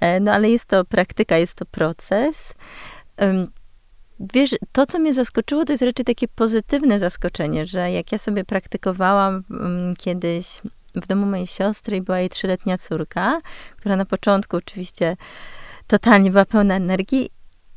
E, 0.00 0.20
no 0.20 0.32
ale 0.32 0.50
jest 0.50 0.66
to 0.66 0.84
praktyka, 0.84 1.36
jest 1.36 1.54
to 1.54 1.64
proces. 1.64 2.54
Wiesz, 4.20 4.50
to, 4.72 4.86
co 4.86 4.98
mnie 4.98 5.14
zaskoczyło, 5.14 5.64
to 5.64 5.72
jest 5.72 5.82
raczej 5.82 6.04
takie 6.04 6.28
pozytywne 6.28 6.98
zaskoczenie, 6.98 7.66
że 7.66 7.92
jak 7.92 8.12
ja 8.12 8.18
sobie 8.18 8.44
praktykowałam 8.44 9.44
mm, 9.50 9.96
kiedyś 9.96 10.60
w 10.94 11.06
domu 11.06 11.26
mojej 11.26 11.46
siostry 11.46 11.96
i 11.96 12.02
była 12.02 12.18
jej 12.18 12.28
trzyletnia 12.28 12.78
córka, 12.78 13.40
która 13.76 13.96
na 13.96 14.04
początku 14.04 14.56
oczywiście 14.56 15.16
totalnie 15.86 16.30
była 16.30 16.44
pełna 16.44 16.76
energii 16.76 17.30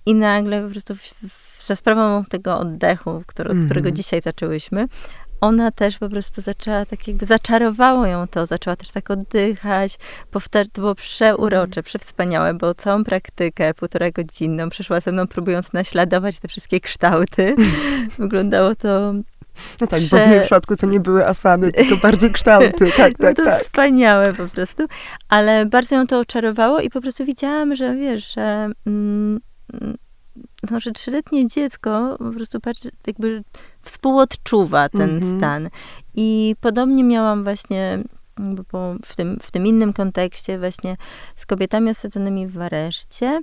i 0.06 0.16
nagle 0.16 0.64
po 0.64 0.70
prostu 0.70 0.96
w, 0.96 1.02
w, 1.02 1.66
za 1.68 1.76
sprawą 1.76 2.26
tego 2.26 2.60
oddechu, 2.60 3.24
który, 3.28 3.50
od 3.50 3.56
mm. 3.56 3.66
którego 3.66 3.92
dzisiaj 3.92 4.22
zaczęłyśmy, 4.22 4.88
ona 5.42 5.72
też 5.72 5.98
po 5.98 6.10
prostu 6.10 6.42
zaczęła 6.42 6.86
tak 6.86 7.08
jakby, 7.08 7.26
zaczarowało 7.26 8.06
ją 8.06 8.28
to, 8.28 8.46
zaczęła 8.46 8.76
też 8.76 8.92
tak 8.92 9.12
oddychać, 9.12 9.98
powtar- 10.32 10.68
to 10.72 10.82
było 10.82 10.96
przeurocze, 10.96 11.84
przewspaniałe, 11.84 12.54
bo 12.54 12.74
całą 12.76 13.04
praktykę 13.04 13.74
półtora 13.74 14.12
godzinną 14.12 14.70
przeszła 14.70 15.00
ze 15.00 15.12
mną, 15.12 15.28
próbując 15.28 15.74
naśladować 15.74 16.40
te 16.40 16.48
wszystkie 16.48 16.80
kształty. 16.80 17.56
Wyglądało 18.20 18.76
to 18.76 19.14
no 19.82 19.88
tak, 19.88 20.00
Prze... 20.00 20.18
bo 20.18 20.28
w 20.28 20.32
jej 20.32 20.42
przypadku 20.42 20.76
to 20.76 20.88
nie 20.88 21.00
były 21.00 21.28
asany, 21.28 21.72
tylko 21.72 21.98
bardziej 21.98 22.32
kształty. 22.32 22.86
Tak, 22.98 23.14
tak, 23.18 23.20
no 23.20 23.34
to 23.34 23.46
tak. 23.46 23.64
wspaniałe 23.64 24.34
po 24.34 24.48
prostu. 24.48 24.86
Ale 25.30 25.66
bardzo 25.66 25.96
ją 25.96 26.08
to 26.08 26.20
oczarowało 26.20 26.80
i 26.80 26.90
po 26.90 27.02
prostu 27.02 27.26
widziałam, 27.26 27.76
że 27.76 27.96
wiesz, 27.96 28.34
że 28.34 28.70
mm, 28.88 29.40
no, 30.72 30.80
że 30.80 30.92
trzyletnie 30.92 31.48
dziecko 31.48 32.16
po 32.18 32.32
prostu 32.32 32.60
patrzy, 32.60 32.90
jakby 33.08 33.44
współodczuwa 33.88 34.90
ten 34.90 35.20
mm-hmm. 35.20 35.38
stan. 35.38 35.70
I 36.16 36.56
podobnie 36.62 37.04
miałam 37.04 37.44
właśnie 37.44 38.00
bo 38.72 38.96
w 39.06 39.16
tym, 39.16 39.38
w 39.42 39.52
tym 39.52 39.66
innym 39.66 39.94
kontekście 39.94 40.60
właśnie 40.60 40.98
z 41.36 41.46
kobietami 41.46 41.90
osadzonymi 41.90 42.48
w 42.48 42.62
areszcie, 42.62 43.42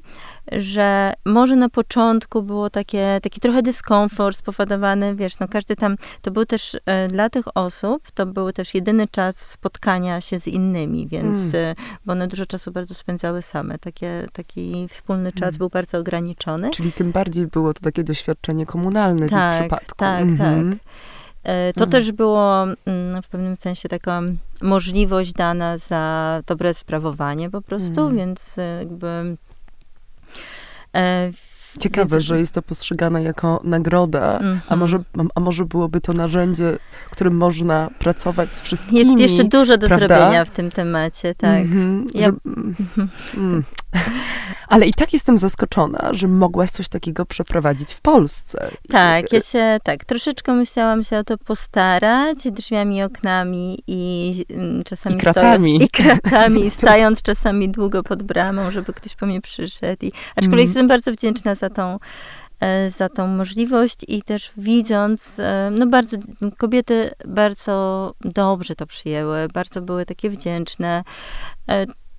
że 0.52 1.12
może 1.24 1.56
na 1.56 1.68
początku 1.68 2.42
było 2.42 2.70
takie, 2.70 3.18
taki 3.22 3.40
trochę 3.40 3.62
dyskomfort 3.62 4.38
spowodowany, 4.38 5.14
wiesz, 5.14 5.38
no 5.38 5.48
każdy 5.48 5.76
tam, 5.76 5.96
to 6.22 6.30
był 6.30 6.44
też 6.44 6.76
e, 6.86 7.08
dla 7.08 7.30
tych 7.30 7.56
osób, 7.56 8.10
to 8.14 8.26
był 8.26 8.52
też 8.52 8.74
jedyny 8.74 9.08
czas 9.08 9.36
spotkania 9.36 10.20
się 10.20 10.40
z 10.40 10.46
innymi, 10.46 11.08
więc, 11.08 11.38
mm. 11.38 11.54
e, 11.54 11.74
bo 12.06 12.12
one 12.12 12.28
dużo 12.28 12.46
czasu 12.46 12.72
bardzo 12.72 12.94
spędzały 12.94 13.42
same, 13.42 13.78
takie, 13.78 14.26
taki 14.32 14.88
wspólny 14.88 15.32
czas 15.32 15.48
mm. 15.48 15.58
był 15.58 15.68
bardzo 15.68 15.98
ograniczony. 15.98 16.70
Czyli 16.70 16.92
tym 16.92 17.12
bardziej 17.12 17.46
było 17.46 17.74
to 17.74 17.80
takie 17.80 18.04
doświadczenie 18.04 18.66
komunalne 18.66 19.28
tak, 19.28 19.52
w 19.52 19.56
ich 19.56 19.60
przypadku. 19.60 19.94
Tak, 19.96 20.24
mm-hmm. 20.24 20.70
tak. 20.70 20.78
E, 21.44 21.72
to 21.72 21.84
mhm. 21.84 21.90
też 21.90 22.12
było 22.12 22.62
mm, 22.86 23.22
w 23.22 23.28
pewnym 23.28 23.56
sensie 23.56 23.88
taka 23.88 24.22
możliwość 24.62 25.32
dana 25.32 25.78
za 25.78 26.42
dobre 26.46 26.74
sprawowanie 26.74 27.50
po 27.50 27.62
prostu, 27.62 28.00
mhm. 28.00 28.16
więc 28.16 28.58
e, 28.58 28.78
jakby 28.78 29.36
e, 30.94 31.30
Ciekawe, 31.78 32.16
Więc... 32.16 32.24
że 32.24 32.38
jest 32.38 32.54
to 32.54 32.62
postrzegane 32.62 33.22
jako 33.22 33.60
nagroda, 33.64 34.38
mm 34.38 34.56
-hmm. 34.56 34.60
a, 34.68 34.76
może, 34.76 34.98
a 35.34 35.40
może 35.40 35.64
byłoby 35.64 36.00
to 36.00 36.12
narzędzie, 36.12 36.78
którym 37.10 37.36
można 37.36 37.90
pracować 37.98 38.54
z 38.54 38.60
wszystkimi. 38.60 39.00
Jest 39.00 39.18
jeszcze 39.18 39.44
dużo 39.44 39.78
do 39.78 39.86
prawda? 39.86 40.08
zrobienia 40.08 40.44
w 40.44 40.50
tym 40.50 40.70
temacie, 40.70 41.34
tak. 41.34 41.60
Mm 41.60 42.06
-hmm. 42.06 42.20
ja... 42.20 42.26
że, 42.26 42.32
mm. 43.36 43.64
Ale 44.68 44.86
i 44.86 44.94
tak 44.94 45.12
jestem 45.12 45.38
zaskoczona, 45.38 46.10
że 46.12 46.28
mogłaś 46.28 46.70
coś 46.70 46.88
takiego 46.88 47.26
przeprowadzić 47.26 47.92
w 47.92 48.00
Polsce. 48.00 48.70
Tak, 48.88 49.32
ja 49.32 49.40
się 49.40 49.78
tak, 49.82 50.04
troszeczkę 50.04 50.54
musiałam 50.54 51.02
się 51.02 51.18
o 51.18 51.24
to 51.24 51.38
postarać, 51.38 52.38
drzwiami, 52.50 53.02
oknami 53.02 53.78
i 53.86 54.44
mm, 54.50 54.84
czasami 54.84 55.16
I 55.16 55.18
kratami. 55.18 55.70
Stojąc, 55.70 55.84
I 55.84 55.88
kratami, 56.02 56.70
stając 56.70 57.22
czasami 57.22 57.68
długo 57.68 58.02
pod 58.02 58.22
bramą, 58.22 58.70
żeby 58.70 58.92
ktoś 58.92 59.16
po 59.16 59.26
mnie 59.26 59.40
przyszedł. 59.40 60.06
I, 60.06 60.12
aczkolwiek 60.30 60.52
mm. 60.52 60.66
jestem 60.66 60.86
bardzo 60.86 61.12
wdzięczna 61.12 61.54
za 61.54 61.70
tą 61.70 61.98
e, 62.60 62.90
za 62.90 63.08
tą 63.08 63.26
możliwość 63.26 63.98
i 64.08 64.22
też 64.22 64.52
widząc, 64.56 65.38
e, 65.38 65.70
no 65.78 65.86
bardzo, 65.86 66.16
kobiety 66.56 67.10
bardzo 67.26 68.14
dobrze 68.20 68.74
to 68.74 68.86
przyjęły, 68.86 69.48
bardzo 69.54 69.82
były 69.82 70.06
takie 70.06 70.30
wdzięczne. 70.30 71.02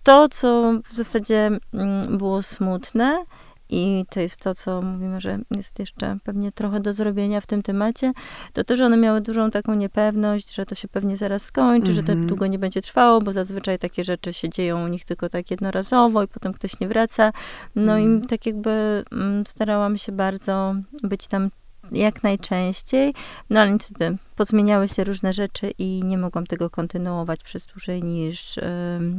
To, 0.06 0.30
co 0.30 0.74
w 0.92 0.96
zasadzie 0.96 1.52
mm, 1.74 2.18
było 2.18 2.44
smutne, 2.44 3.26
i 3.70 4.06
to 4.10 4.20
jest 4.20 4.38
to, 4.40 4.56
co 4.56 4.82
mówimy, 4.82 5.22
że 5.22 5.40
jest 5.52 5.80
jeszcze 5.80 6.18
pewnie 6.24 6.52
trochę 6.52 6.80
do 6.80 6.94
zrobienia 6.94 7.42
w 7.42 7.48
tym 7.48 7.64
temacie, 7.64 8.14
to 8.54 8.64
to, 8.64 8.76
że 8.76 8.86
one 8.86 8.98
miały 8.98 9.22
dużą 9.22 9.52
taką 9.52 9.74
niepewność, 9.74 10.56
że 10.56 10.66
to 10.66 10.76
się 10.76 10.88
pewnie 10.88 11.18
zaraz 11.18 11.44
skończy, 11.44 11.92
mm-hmm. 11.92 11.96
że 11.96 12.04
to 12.04 12.12
mhm. 12.12 12.28
długo 12.28 12.48
nie 12.48 12.60
będzie 12.60 12.82
trwało, 12.82 13.22
bo 13.22 13.34
zazwyczaj 13.34 13.80
takie 13.80 14.04
rzeczy 14.04 14.34
się 14.34 14.50
dzieją 14.50 14.86
u 14.86 14.88
nich 14.88 15.06
tylko 15.06 15.30
tak 15.30 15.52
jednorazowo 15.52 16.24
i 16.24 16.28
potem 16.28 16.54
ktoś 16.54 16.80
nie 16.80 16.88
wraca. 16.88 17.32
No 17.76 17.92
mm. 17.92 18.04
i 18.04 18.06
mhm. 18.06 18.30
tak 18.30 18.46
jakby 18.46 19.04
mm, 19.12 19.46
starałam 19.46 19.98
się 19.98 20.12
bardzo 20.12 20.76
być 21.04 21.28
tam 21.28 21.50
jak 21.92 22.24
najczęściej, 22.24 23.14
no 23.50 23.62
ale 23.62 23.72
niestety 23.72 24.18
pozmieniały 24.36 24.88
się 24.88 25.04
różne 25.04 25.34
rzeczy 25.34 25.72
i 25.78 26.02
nie 26.04 26.18
mogłam 26.18 26.46
tego 26.48 26.70
kontynuować 26.70 27.44
przez 27.44 27.66
dłużej 27.66 28.04
niż 28.04 28.60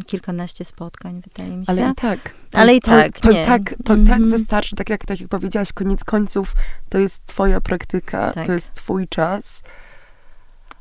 kilkanaście 0.06 0.64
spotkań, 0.64 1.22
wydaje 1.28 1.56
mi 1.56 1.66
się. 1.66 1.72
Ale 1.72 1.90
i 1.90 1.94
tak. 1.94 2.34
To, 2.50 2.58
ale 2.58 2.74
i 2.74 2.80
to, 2.80 2.90
tak, 2.90 3.20
to, 3.20 3.32
nie. 3.32 3.46
tak, 3.46 3.74
to 3.84 3.94
mm-hmm. 3.94 4.06
tak 4.06 4.22
wystarczy, 4.22 4.76
tak 4.76 4.90
jak, 4.90 5.06
tak 5.06 5.20
jak 5.20 5.28
powiedziałaś, 5.28 5.72
koniec 5.72 6.04
końców, 6.04 6.54
to 6.88 6.98
jest 6.98 7.26
twoja 7.26 7.60
praktyka, 7.60 8.32
tak. 8.32 8.46
to 8.46 8.52
jest 8.52 8.72
twój 8.72 9.08
czas. 9.08 9.62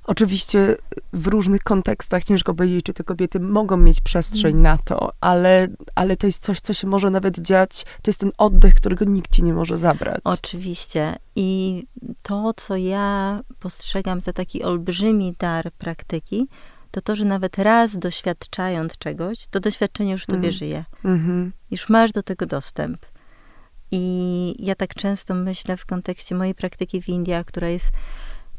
Oczywiście 0.08 0.76
w 1.14 1.28
różnych 1.28 1.64
kontekstach 1.64 2.24
ciężko 2.24 2.54
powiedzieć, 2.54 2.86
czy 2.86 2.94
te 2.94 3.04
kobiety 3.04 3.40
mogą 3.40 3.78
mieć 3.78 4.02
przestrzeń 4.02 4.52
mm. 4.52 4.64
na 4.64 4.78
to, 4.78 5.12
ale, 5.22 5.68
ale 5.96 6.18
to 6.18 6.28
jest 6.28 6.44
coś, 6.44 6.60
co 6.60 6.74
się 6.74 6.88
może 6.88 7.10
nawet 7.10 7.40
dziać. 7.40 7.84
To 8.02 8.10
jest 8.10 8.20
ten 8.20 8.32
oddech, 8.38 8.74
którego 8.74 9.06
nikt 9.06 9.32
ci 9.32 9.44
nie 9.44 9.54
może 9.54 9.78
zabrać. 9.78 10.22
Oczywiście. 10.24 11.16
I 11.36 11.84
to, 12.24 12.54
co 12.56 12.76
ja 12.76 13.40
postrzegam 13.60 14.22
za 14.22 14.34
taki 14.34 14.64
olbrzymi 14.64 15.36
dar 15.40 15.72
praktyki, 15.72 16.48
to 16.92 17.02
to, 17.02 17.16
że 17.16 17.26
nawet 17.26 17.60
raz 17.60 17.98
doświadczając 17.98 18.98
czegoś, 18.98 19.48
to 19.48 19.60
doświadczenie 19.60 20.12
już 20.12 20.24
w 20.24 20.28
tobie 20.28 20.38
mm. 20.40 20.52
żyje. 20.52 20.86
Mm-hmm. 21.04 21.52
Już 21.72 21.90
masz 21.90 22.12
do 22.12 22.24
tego 22.24 22.46
dostęp. 22.46 23.06
I 23.92 24.56
ja 24.60 24.76
tak 24.76 24.94
często 24.94 25.34
myślę 25.34 25.78
w 25.78 25.86
kontekście 25.86 26.36
mojej 26.36 26.56
praktyki 26.56 27.02
w 27.02 27.10
Indiach, 27.10 27.46
która 27.46 27.70
jest 27.70 27.92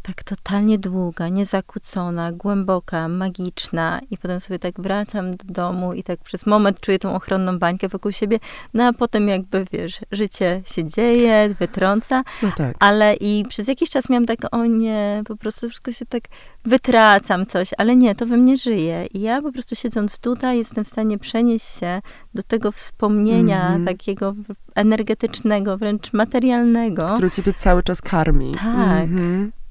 tak 0.07 0.23
totalnie 0.23 0.79
długa, 0.79 1.29
niezakłócona, 1.29 2.33
głęboka, 2.33 3.09
magiczna 3.09 4.01
i 4.11 4.19
potem 4.19 4.41
sobie 4.41 4.59
tak 4.59 4.81
wracam 4.81 5.37
do 5.37 5.45
domu 5.45 5.93
i 5.95 6.03
tak 6.03 6.21
przez 6.21 6.47
moment 6.47 6.81
czuję 6.81 6.99
tą 6.99 7.15
ochronną 7.15 7.59
bańkę 7.59 7.89
wokół 7.89 8.13
siebie, 8.13 8.39
no 8.75 8.85
a 8.85 8.93
potem 8.93 9.29
jakby, 9.29 9.65
wiesz, 9.73 10.01
życie 10.13 10.63
się 10.65 10.85
dzieje, 10.85 11.55
wytrąca, 11.61 12.23
no 12.43 12.53
tak. 12.57 12.77
ale 12.79 13.15
i 13.15 13.45
przez 13.49 13.69
jakiś 13.69 13.91
czas 13.91 14.09
miałam 14.09 14.27
tak, 14.27 14.39
o 14.51 14.67
nie, 14.67 15.23
po 15.27 15.37
prostu 15.37 15.69
wszystko 15.69 15.93
się 15.93 16.07
tak 16.07 16.23
wytracam 16.65 17.47
coś, 17.47 17.71
ale 17.79 17.97
nie, 17.97 18.15
to 18.15 18.27
we 18.27 18.37
mnie 18.37 18.57
żyje 18.57 19.07
i 19.15 19.21
ja 19.21 19.43
po 19.43 19.53
prostu 19.53 19.75
siedząc 19.75 20.19
tutaj 20.19 20.59
jestem 20.59 20.85
w 20.85 20.89
stanie 20.89 21.19
przenieść 21.19 21.79
się 21.81 22.01
do 22.35 22.43
tego 22.43 22.73
wspomnienia 22.73 23.69
mm 23.69 23.83
-hmm. 23.83 23.87
takiego 23.87 24.35
energetycznego, 24.75 25.79
wręcz 25.79 26.13
materialnego. 26.13 27.09
Który 27.15 27.31
ciebie 27.31 27.55
cały 27.55 27.83
czas 27.83 28.03
karmi. 28.03 28.55
Tak. 28.55 28.65
Mm 28.65 29.17
-hmm. 29.17 29.66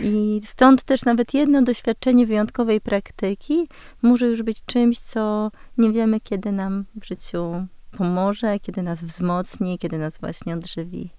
I 0.00 0.40
stąd 0.44 0.82
też 0.82 1.04
nawet 1.04 1.34
jedno 1.34 1.62
doświadczenie 1.62 2.26
wyjątkowej 2.26 2.80
praktyki 2.80 3.68
może 4.02 4.26
już 4.26 4.42
być 4.42 4.64
czymś, 4.64 4.98
co 4.98 5.50
nie 5.78 5.92
wiemy, 5.92 6.20
kiedy 6.20 6.52
nam 6.52 6.84
w 6.94 7.04
życiu 7.04 7.66
pomoże, 7.98 8.58
kiedy 8.58 8.82
nas 8.82 9.02
wzmocni, 9.02 9.78
kiedy 9.78 9.98
nas 9.98 10.18
właśnie 10.18 10.54
odżywi. 10.54 11.10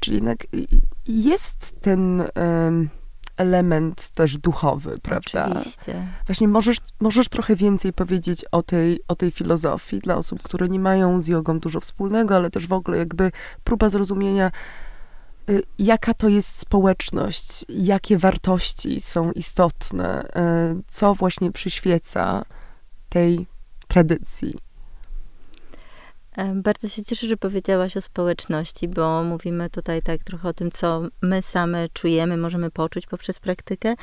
Czyli 0.00 0.14
jednak 0.16 0.38
jest 1.06 1.80
ten 1.80 2.20
um, 2.20 2.88
element 3.36 4.10
też 4.10 4.38
duchowy, 4.38 4.98
prawda? 5.02 5.46
Oczywiście. 5.50 6.06
Właśnie 6.26 6.48
możesz, 6.48 6.78
możesz 7.00 7.28
trochę 7.28 7.56
więcej 7.56 7.92
powiedzieć 7.92 8.44
o 8.52 8.62
tej, 8.62 9.00
o 9.08 9.14
tej 9.14 9.30
filozofii 9.30 9.98
dla 9.98 10.16
osób, 10.16 10.42
które 10.42 10.68
nie 10.68 10.80
mają 10.80 11.20
z 11.20 11.26
jogą 11.26 11.60
dużo 11.60 11.80
wspólnego, 11.80 12.36
ale 12.36 12.50
też 12.50 12.66
w 12.66 12.72
ogóle 12.72 12.98
jakby 12.98 13.30
próba 13.64 13.88
zrozumienia, 13.88 14.50
jaka 15.78 16.14
to 16.14 16.28
jest 16.28 16.58
społeczność, 16.58 17.64
jakie 17.68 18.18
wartości 18.18 19.00
są 19.00 19.32
istotne, 19.32 20.24
y, 20.24 20.82
co 20.88 21.14
właśnie 21.14 21.52
przyświeca 21.52 22.44
tej 23.08 23.46
tradycji. 23.88 24.58
Bardzo 26.54 26.88
się 26.88 27.04
cieszę, 27.04 27.26
że 27.26 27.36
powiedziałaś 27.36 27.96
o 27.96 28.00
społeczności, 28.00 28.88
bo 28.88 29.24
mówimy 29.24 29.70
tutaj 29.70 30.02
tak 30.02 30.24
trochę 30.24 30.48
o 30.48 30.52
tym, 30.52 30.70
co 30.70 31.02
my 31.22 31.42
same 31.42 31.88
czujemy, 31.88 32.36
możemy 32.36 32.70
poczuć 32.70 33.06
poprzez 33.06 33.40
praktykę, 33.40 33.94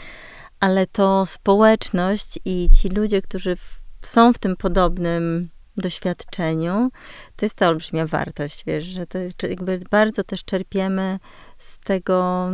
ale 0.59 0.87
to 0.87 1.25
społeczność 1.25 2.39
i 2.45 2.69
ci 2.81 2.89
ludzie, 2.89 3.21
którzy 3.21 3.57
są 4.01 4.33
w 4.33 4.39
tym 4.39 4.57
podobnym 4.57 5.49
doświadczeniu, 5.81 6.91
to 7.35 7.45
jest 7.45 7.55
ta 7.55 7.67
olbrzymia 7.67 8.05
wartość, 8.05 8.63
wiesz, 8.65 8.83
że 8.83 9.07
to 9.07 9.17
jakby 9.47 9.79
bardzo 9.89 10.23
też 10.23 10.43
czerpiemy 10.43 11.19
z 11.57 11.79
tego 11.79 12.49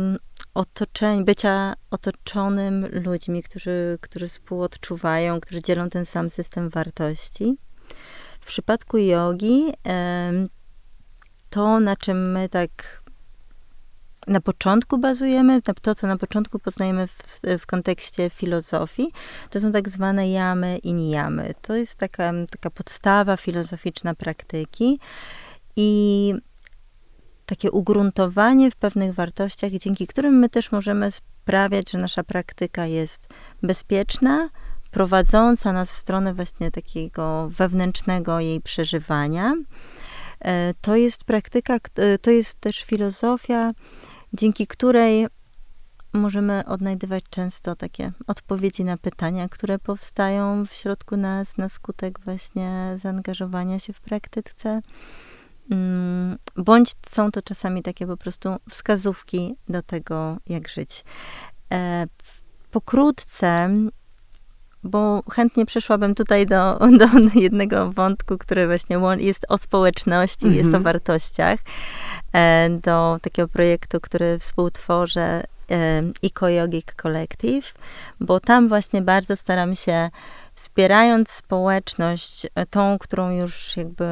otoczenia, 0.54 1.22
bycia 1.22 1.74
otoczonym 1.90 2.86
ludźmi, 2.92 3.42
którzy, 3.42 3.98
którzy 4.00 4.28
współodczuwają, 4.28 5.40
którzy 5.40 5.62
dzielą 5.62 5.90
ten 5.90 6.06
sam 6.06 6.30
system 6.30 6.70
wartości. 6.70 7.56
W 8.40 8.46
przypadku 8.46 8.98
jogi 8.98 9.72
to, 11.50 11.80
na 11.80 11.96
czym 11.96 12.32
my 12.32 12.48
tak 12.48 13.02
na 14.26 14.40
początku 14.40 14.98
bazujemy, 14.98 15.62
to, 15.82 15.94
co 15.94 16.06
na 16.06 16.16
początku 16.16 16.58
poznajemy 16.58 17.06
w, 17.06 17.40
w 17.58 17.66
kontekście 17.66 18.30
filozofii, 18.30 19.12
to 19.50 19.60
są 19.60 19.72
tak 19.72 19.88
zwane 19.88 20.30
jamy 20.30 20.78
i 20.78 20.94
niyamy. 20.94 21.54
To 21.62 21.74
jest 21.74 21.98
taka, 21.98 22.32
taka 22.50 22.70
podstawa 22.70 23.36
filozoficzna 23.36 24.14
praktyki 24.14 25.00
i 25.76 26.34
takie 27.46 27.70
ugruntowanie 27.70 28.70
w 28.70 28.76
pewnych 28.76 29.14
wartościach, 29.14 29.72
dzięki 29.72 30.06
którym 30.06 30.38
my 30.38 30.48
też 30.48 30.72
możemy 30.72 31.10
sprawiać, 31.10 31.90
że 31.90 31.98
nasza 31.98 32.24
praktyka 32.24 32.86
jest 32.86 33.28
bezpieczna, 33.62 34.48
prowadząca 34.90 35.72
nas 35.72 35.92
w 35.92 35.96
stronę 35.96 36.34
właśnie 36.34 36.70
takiego 36.70 37.48
wewnętrznego 37.50 38.40
jej 38.40 38.60
przeżywania. 38.60 39.54
E, 40.40 40.74
to 40.80 40.96
jest 40.96 41.24
praktyka, 41.24 41.74
e, 41.96 42.18
to 42.18 42.30
jest 42.30 42.60
też 42.60 42.82
filozofia, 42.82 43.70
dzięki 44.32 44.66
której 44.66 45.26
możemy 46.12 46.64
odnajdywać 46.66 47.24
często 47.30 47.76
takie 47.76 48.12
odpowiedzi 48.26 48.84
na 48.84 48.96
pytania, 48.96 49.48
które 49.48 49.78
powstają 49.78 50.66
w 50.66 50.72
środku 50.72 51.16
nas 51.16 51.56
na 51.56 51.68
skutek 51.68 52.20
właśnie 52.20 52.96
zaangażowania 52.96 53.78
się 53.78 53.92
w 53.92 54.00
praktyce. 54.00 54.80
Mm, 55.70 56.38
bądź 56.56 56.94
są 57.06 57.30
to 57.30 57.42
czasami 57.42 57.82
takie 57.82 58.06
po 58.06 58.16
prostu 58.16 58.56
wskazówki 58.70 59.54
do 59.68 59.82
tego, 59.82 60.36
jak 60.46 60.68
żyć. 60.68 61.04
E, 61.72 62.06
pokrótce 62.70 63.70
bo 64.84 65.22
chętnie 65.30 65.66
przeszłabym 65.66 66.14
tutaj 66.14 66.46
do, 66.46 66.78
do 66.98 67.40
jednego 67.40 67.92
wątku, 67.92 68.38
który 68.38 68.66
właśnie 68.66 69.00
jest 69.18 69.46
o 69.48 69.58
społeczności, 69.58 70.46
jest 70.46 70.64
o 70.74 70.76
mhm. 70.76 70.82
wartościach, 70.82 71.60
e, 72.32 72.70
do 72.70 73.18
takiego 73.22 73.48
projektu, 73.48 74.00
który 74.00 74.38
współtworzę 74.38 75.44
e, 75.70 76.02
Eco 76.22 76.48
Yogic 76.48 76.86
Collective, 77.02 77.74
bo 78.20 78.40
tam 78.40 78.68
właśnie 78.68 79.02
bardzo 79.02 79.36
staram 79.36 79.74
się 79.74 80.10
wspierając 80.54 81.30
społeczność, 81.30 82.46
e, 82.54 82.66
tą, 82.66 82.98
którą 82.98 83.30
już 83.30 83.76
jakby 83.76 84.04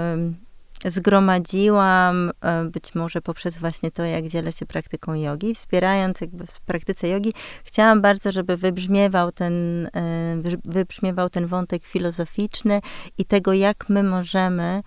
zgromadziłam, 0.86 2.30
e, 2.40 2.64
być 2.64 2.94
może 2.94 3.20
poprzez 3.20 3.58
właśnie 3.58 3.90
to, 3.90 4.04
jak 4.04 4.26
dzielę 4.26 4.52
się 4.52 4.66
praktyką 4.66 5.14
jogi, 5.14 5.54
wspierając 5.54 6.20
jakby 6.20 6.46
w 6.46 6.60
praktyce 6.60 7.08
jogi, 7.08 7.32
chciałam 7.64 8.00
bardzo, 8.00 8.32
żeby 8.32 8.56
wybrzmiewał 8.56 9.32
ten, 9.32 9.86
e, 9.86 10.36
wybrzmiewał 10.64 11.30
ten 11.30 11.46
wątek 11.46 11.84
filozoficzny 11.84 12.80
i 13.18 13.24
tego, 13.24 13.52
jak 13.52 13.88
my 13.88 14.02
możemy 14.02 14.82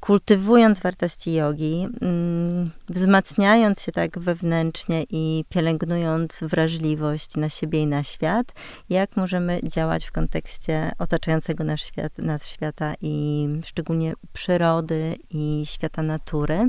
kultywując 0.00 0.80
wartości 0.80 1.34
jogi, 1.34 1.88
mm, 2.00 2.70
wzmacniając 2.88 3.82
się 3.82 3.92
tak 3.92 4.18
wewnętrznie 4.18 5.04
i 5.10 5.44
pielęgnując 5.48 6.40
wrażliwość 6.42 7.36
na 7.36 7.48
siebie 7.48 7.82
i 7.82 7.86
na 7.86 8.02
świat, 8.02 8.52
jak 8.88 9.16
możemy 9.16 9.60
działać 9.62 10.06
w 10.06 10.12
kontekście 10.12 10.92
otaczającego 10.98 11.64
nas, 11.64 11.80
świat, 11.80 12.18
nas 12.18 12.46
świata 12.46 12.94
i 13.00 13.48
szczególnie 13.64 14.12
przyrody 14.32 15.16
i 15.30 15.62
świata 15.66 16.02
natury. 16.02 16.68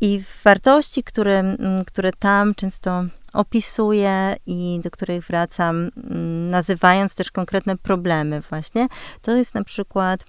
I 0.00 0.22
wartości, 0.44 1.02
które, 1.02 1.38
mm, 1.38 1.84
które 1.84 2.12
tam 2.12 2.54
często 2.54 3.04
opisuję 3.32 4.36
i 4.46 4.80
do 4.82 4.90
których 4.90 5.26
wracam, 5.26 5.76
mm, 5.76 6.50
nazywając 6.50 7.14
też 7.14 7.30
konkretne 7.30 7.76
problemy, 7.76 8.40
właśnie, 8.50 8.86
to 9.22 9.36
jest 9.36 9.54
na 9.54 9.64
przykład 9.64 10.24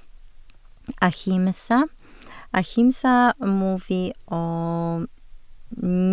Ahimsa. 1.00 1.84
Ahimsa 2.52 3.32
mówi 3.40 4.14
o 4.28 5.00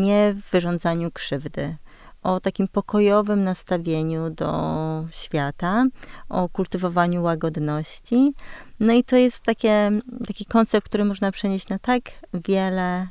niewyrządzaniu 0.01 1.11
krzywdy, 1.11 1.77
o 2.23 2.41
takim 2.41 2.69
pokojowym 2.69 3.45
nastawieniu 3.45 4.31
do 4.31 5.05
świata, 5.11 5.85
o 6.29 6.49
kultywowaniu 6.49 7.23
łagodności. 7.23 8.33
No 8.81 8.93
i 8.93 9.05
to 9.05 9.17
jest 9.17 9.41
takie, 9.41 9.91
taki 10.27 10.47
koncept, 10.47 10.89
który 10.89 11.05
można 11.05 11.31
przenieść 11.31 11.69
na 11.69 11.79
tak 11.79 12.03
wiele 12.35 13.09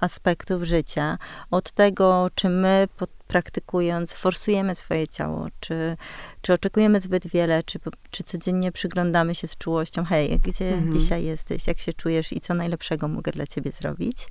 aspektów 0.00 0.62
życia. 0.62 1.18
Od 1.50 1.72
tego, 1.72 2.28
czy 2.34 2.48
my 2.48 2.88
praktykując 3.30 4.12
forsujemy 4.12 4.74
swoje 4.74 5.08
ciało, 5.08 5.46
czy, 5.60 5.96
czy 6.40 6.52
oczekujemy 6.52 7.00
zbyt 7.00 7.26
wiele, 7.26 7.62
czy, 7.62 7.78
czy 8.10 8.24
codziennie 8.24 8.72
przyglądamy 8.72 9.34
się 9.34 9.46
z 9.46 9.56
czułością, 9.56 10.04
hej, 10.04 10.40
gdzie 10.44 10.68
mhm. 10.68 10.92
dzisiaj 10.92 11.24
jesteś, 11.24 11.66
jak 11.66 11.78
się 11.78 11.92
czujesz 11.92 12.32
i 12.32 12.40
co 12.40 12.54
najlepszego 12.54 13.08
mogę 13.08 13.32
dla 13.32 13.46
ciebie 13.46 13.72
zrobić. 13.72 14.28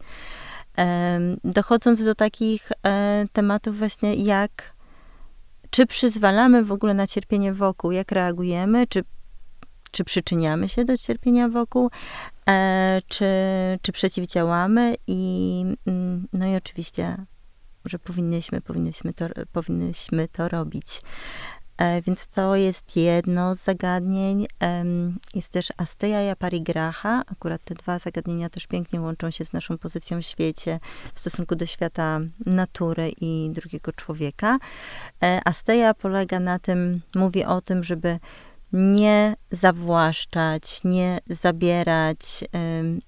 dochodząc 1.43 2.03
do 2.03 2.15
takich 2.15 2.71
e, 2.83 3.25
tematów 3.33 3.77
właśnie 3.77 4.15
jak 4.15 4.73
czy 5.69 5.85
przyzwalamy 5.85 6.63
w 6.63 6.71
ogóle 6.71 6.93
na 6.93 7.07
cierpienie 7.07 7.53
wokół, 7.53 7.91
jak 7.91 8.11
reagujemy, 8.11 8.87
czy, 8.87 9.03
czy 9.91 10.03
przyczyniamy 10.03 10.69
się 10.69 10.85
do 10.85 10.97
cierpienia 10.97 11.49
wokół, 11.49 11.89
e, 12.49 13.01
czy, 13.07 13.25
czy 13.81 13.91
przeciwdziałamy 13.91 14.95
i 15.07 15.65
mm, 15.85 16.27
no 16.33 16.47
i 16.47 16.55
oczywiście 16.55 17.17
że 17.85 17.99
powinniśmy, 17.99 18.61
powinniśmy, 18.61 19.13
to, 19.13 19.25
powinniśmy 19.51 20.27
to 20.27 20.47
robić. 20.47 21.01
E, 21.79 22.01
więc 22.01 22.27
to 22.27 22.55
jest 22.55 22.95
jedno 22.95 23.55
z 23.55 23.63
zagadnień. 23.63 24.47
Jest 25.35 25.49
też 25.49 25.73
Asteja 25.77 26.31
i 26.31 26.35
Parigraha. 26.35 27.23
Akurat 27.31 27.63
te 27.63 27.75
dwa 27.75 27.99
zagadnienia 27.99 28.49
też 28.49 28.67
pięknie 28.67 29.01
łączą 29.01 29.31
się 29.31 29.45
z 29.45 29.53
naszą 29.53 29.77
pozycją 29.77 30.21
w 30.21 30.25
świecie 30.25 30.79
w 31.13 31.19
stosunku 31.19 31.55
do 31.55 31.65
świata 31.65 32.19
natury 32.45 33.11
i 33.21 33.49
drugiego 33.53 33.91
człowieka. 33.91 34.57
E, 35.23 35.41
Asteja 35.45 35.93
polega 35.93 36.39
na 36.39 36.59
tym, 36.59 37.01
mówi 37.15 37.45
o 37.45 37.61
tym, 37.61 37.83
żeby 37.83 38.19
nie 38.73 39.35
zawłaszczać, 39.51 40.81
nie 40.83 41.19
zabierać, 41.29 42.43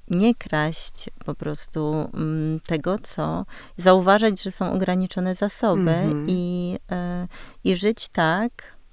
nie 0.08 0.36
kraść 0.36 1.10
po 1.26 1.36
prostu 1.36 2.10
mm, 2.14 2.60
tego, 2.60 2.98
co 3.00 3.46
zauważać, 3.78 4.42
że 4.42 4.52
są 4.52 4.72
ograniczone 4.72 5.36
zasoby 5.36 5.92
mm 5.92 6.14
-hmm. 6.14 6.26
i, 6.28 6.78
e, 6.92 7.28
i 7.64 7.76
żyć 7.76 8.08
tak, 8.08 8.52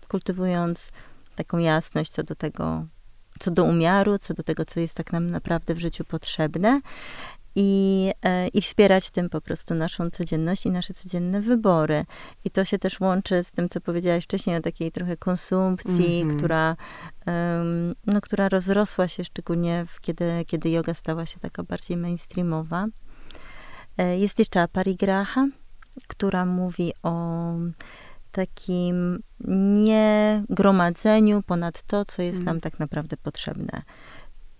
kultywując 0.09 0.93
taką 1.37 1.59
jasność 1.59 2.11
co 2.11 2.23
do 2.23 2.35
tego, 2.35 2.87
co 3.39 3.51
do 3.51 3.65
umiaru, 3.65 4.19
co 4.19 4.35
do 4.35 4.43
tego, 4.43 4.65
co 4.65 4.81
jest 4.81 4.95
tak 4.95 5.13
nam 5.13 5.31
naprawdę 5.31 5.75
w 5.75 5.79
życiu 5.79 6.05
potrzebne 6.05 6.81
i, 7.61 8.13
e, 8.23 8.49
i 8.49 8.61
wspierać 8.61 9.11
tym 9.11 9.31
po 9.31 9.41
prostu 9.41 9.75
naszą 9.75 10.11
codzienność 10.11 10.67
i 10.67 10.71
nasze 10.71 10.95
codzienne 10.95 11.41
wybory. 11.41 12.05
I 12.45 12.51
to 12.51 12.65
się 12.65 12.79
też 12.79 13.01
łączy 13.01 13.45
z 13.45 13.51
tym, 13.51 13.69
co 13.69 13.81
powiedziałaś 13.81 14.25
wcześniej 14.25 14.57
o 14.57 14.61
takiej 14.61 14.93
trochę 14.93 15.17
konsumpcji, 15.17 16.21
mm 16.21 16.35
-hmm. 16.35 16.39
która, 16.39 16.77
um, 17.27 17.95
no, 18.07 18.21
która 18.21 18.49
rozrosła 18.49 19.09
się 19.09 19.25
szczególnie 19.25 19.85
w, 19.89 20.01
kiedy, 20.01 20.45
kiedy 20.47 20.71
yoga 20.71 20.95
stała 20.95 21.27
się 21.27 21.41
taka 21.41 21.63
bardziej 21.63 21.97
mainstreamowa. 21.97 22.87
E, 23.99 24.19
jest 24.19 24.39
jeszcze 24.39 24.63
aparigraha. 24.63 25.47
która 26.07 26.47
mówi 26.47 26.93
o 27.03 27.53
takim 28.33 29.23
niegromadzeniu 29.85 31.43
ponad 31.43 31.83
to, 31.83 32.05
co 32.05 32.23
jest 32.23 32.43
nam 32.43 32.61
tak 32.61 32.79
naprawdę 32.79 33.17
potrzebne 33.17 33.83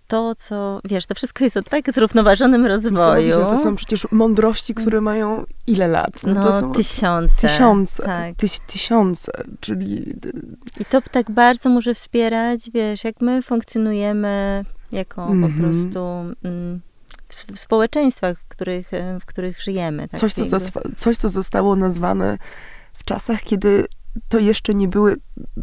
to, 0.09 0.35
co, 0.35 0.79
wiesz, 0.85 1.05
to 1.05 1.15
wszystko 1.15 1.43
jest 1.43 1.57
o 1.57 1.61
tak 1.61 1.93
zrównoważonym 1.93 2.65
rozwoju. 2.65 3.35
To 3.35 3.57
są 3.57 3.75
przecież 3.75 4.07
mądrości, 4.11 4.73
które 4.73 5.01
mają 5.01 5.45
ile 5.67 5.87
lat? 5.87 6.23
No, 6.23 6.33
no 6.33 6.59
są 6.59 6.71
tysiące. 6.71 7.47
Tysiące, 7.47 8.03
tak. 8.03 8.35
tyś, 8.35 8.59
tysiące, 8.59 9.31
czyli... 9.59 10.13
I 10.79 10.85
to 10.85 11.01
tak 11.01 11.31
bardzo 11.31 11.69
może 11.69 11.93
wspierać, 11.93 12.71
wiesz, 12.73 13.03
jak 13.03 13.21
my 13.21 13.41
funkcjonujemy 13.41 14.65
jako 14.91 15.27
mm 15.27 15.37
-hmm. 15.37 15.41
po 15.41 15.47
mhm. 15.47 15.71
prostu... 15.71 15.99
Mm, 16.43 16.81
w, 17.29 17.53
w, 17.53 17.59
społeczeństwach, 17.59 18.39
w 18.39 18.47
których, 18.47 18.91
w 19.21 19.25
których 19.25 19.61
żyjemy. 19.61 20.07
Tak? 20.07 20.19
Coś, 20.19 20.33
co, 20.33 20.57
coś, 20.95 21.17
co 21.17 21.29
zostało 21.29 21.75
nazwane 21.75 22.37
w 22.93 23.03
czasach, 23.03 23.41
kiedy 23.43 23.85
to 24.29 24.39
jeszcze 24.39 24.73
nie 24.73 24.87
były 24.87 25.15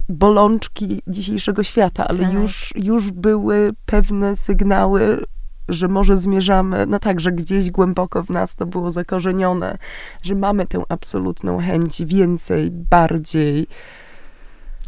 bolączki 0.09 1.03
dzisiejszego 1.07 1.63
świata, 1.63 2.09
ale 2.09 2.19
tak. 2.19 2.33
już, 2.33 2.73
już 2.77 3.11
były 3.11 3.71
pewne 3.87 4.37
sygnały, 4.37 5.25
że 5.69 5.89
może 5.89 6.19
zmierzamy, 6.19 6.87
no 6.87 6.99
tak, 6.99 7.21
że 7.21 7.33
gdzieś 7.33 7.71
głęboko 7.71 8.23
w 8.23 8.31
nas 8.31 8.55
to 8.55 8.67
było 8.67 8.91
zakorzenione, 8.91 9.79
że 10.23 10.35
mamy 10.35 10.67
tę 10.67 10.83
absolutną 10.89 11.59
chęć 11.59 12.05
więcej, 12.05 12.71
bardziej. 12.71 13.67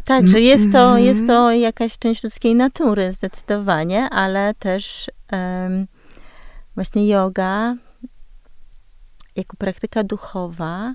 Tak, 0.05 0.27
że 0.27 0.41
jest 0.41 0.71
to, 0.71 0.77
-hmm. 0.77 0.97
jest 0.97 1.27
to 1.27 1.51
jakaś 1.51 1.97
część 1.97 2.23
ludzkiej 2.23 2.55
natury 2.55 3.13
zdecydowanie, 3.13 4.09
ale 4.09 4.53
też 4.53 5.11
um, 5.31 5.87
właśnie 6.75 7.07
yoga 7.07 7.75
jako 9.35 9.57
praktyka 9.57 10.03
duchowa 10.03 10.93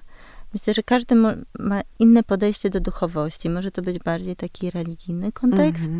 Myślę, 0.54 0.74
że 0.74 0.82
każdy 0.82 1.14
ma 1.58 1.80
inne 1.98 2.22
podejście 2.22 2.70
do 2.70 2.80
duchowości. 2.80 3.50
Może 3.50 3.70
to 3.70 3.82
być 3.82 3.98
bardziej 3.98 4.36
taki 4.36 4.70
religijny 4.70 5.32
kontekst. 5.32 5.90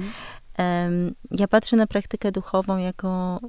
Um, 0.58 1.14
ja 1.30 1.48
patrzę 1.48 1.76
na 1.76 1.86
praktykę 1.86 2.32
duchową 2.32 2.76
jako 2.76 3.40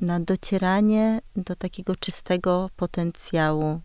na 0.00 0.20
docieranie 0.20 1.20
do 1.36 1.56
takiego 1.56 1.96
czystego 1.96 2.70
potencjału, 2.76 3.80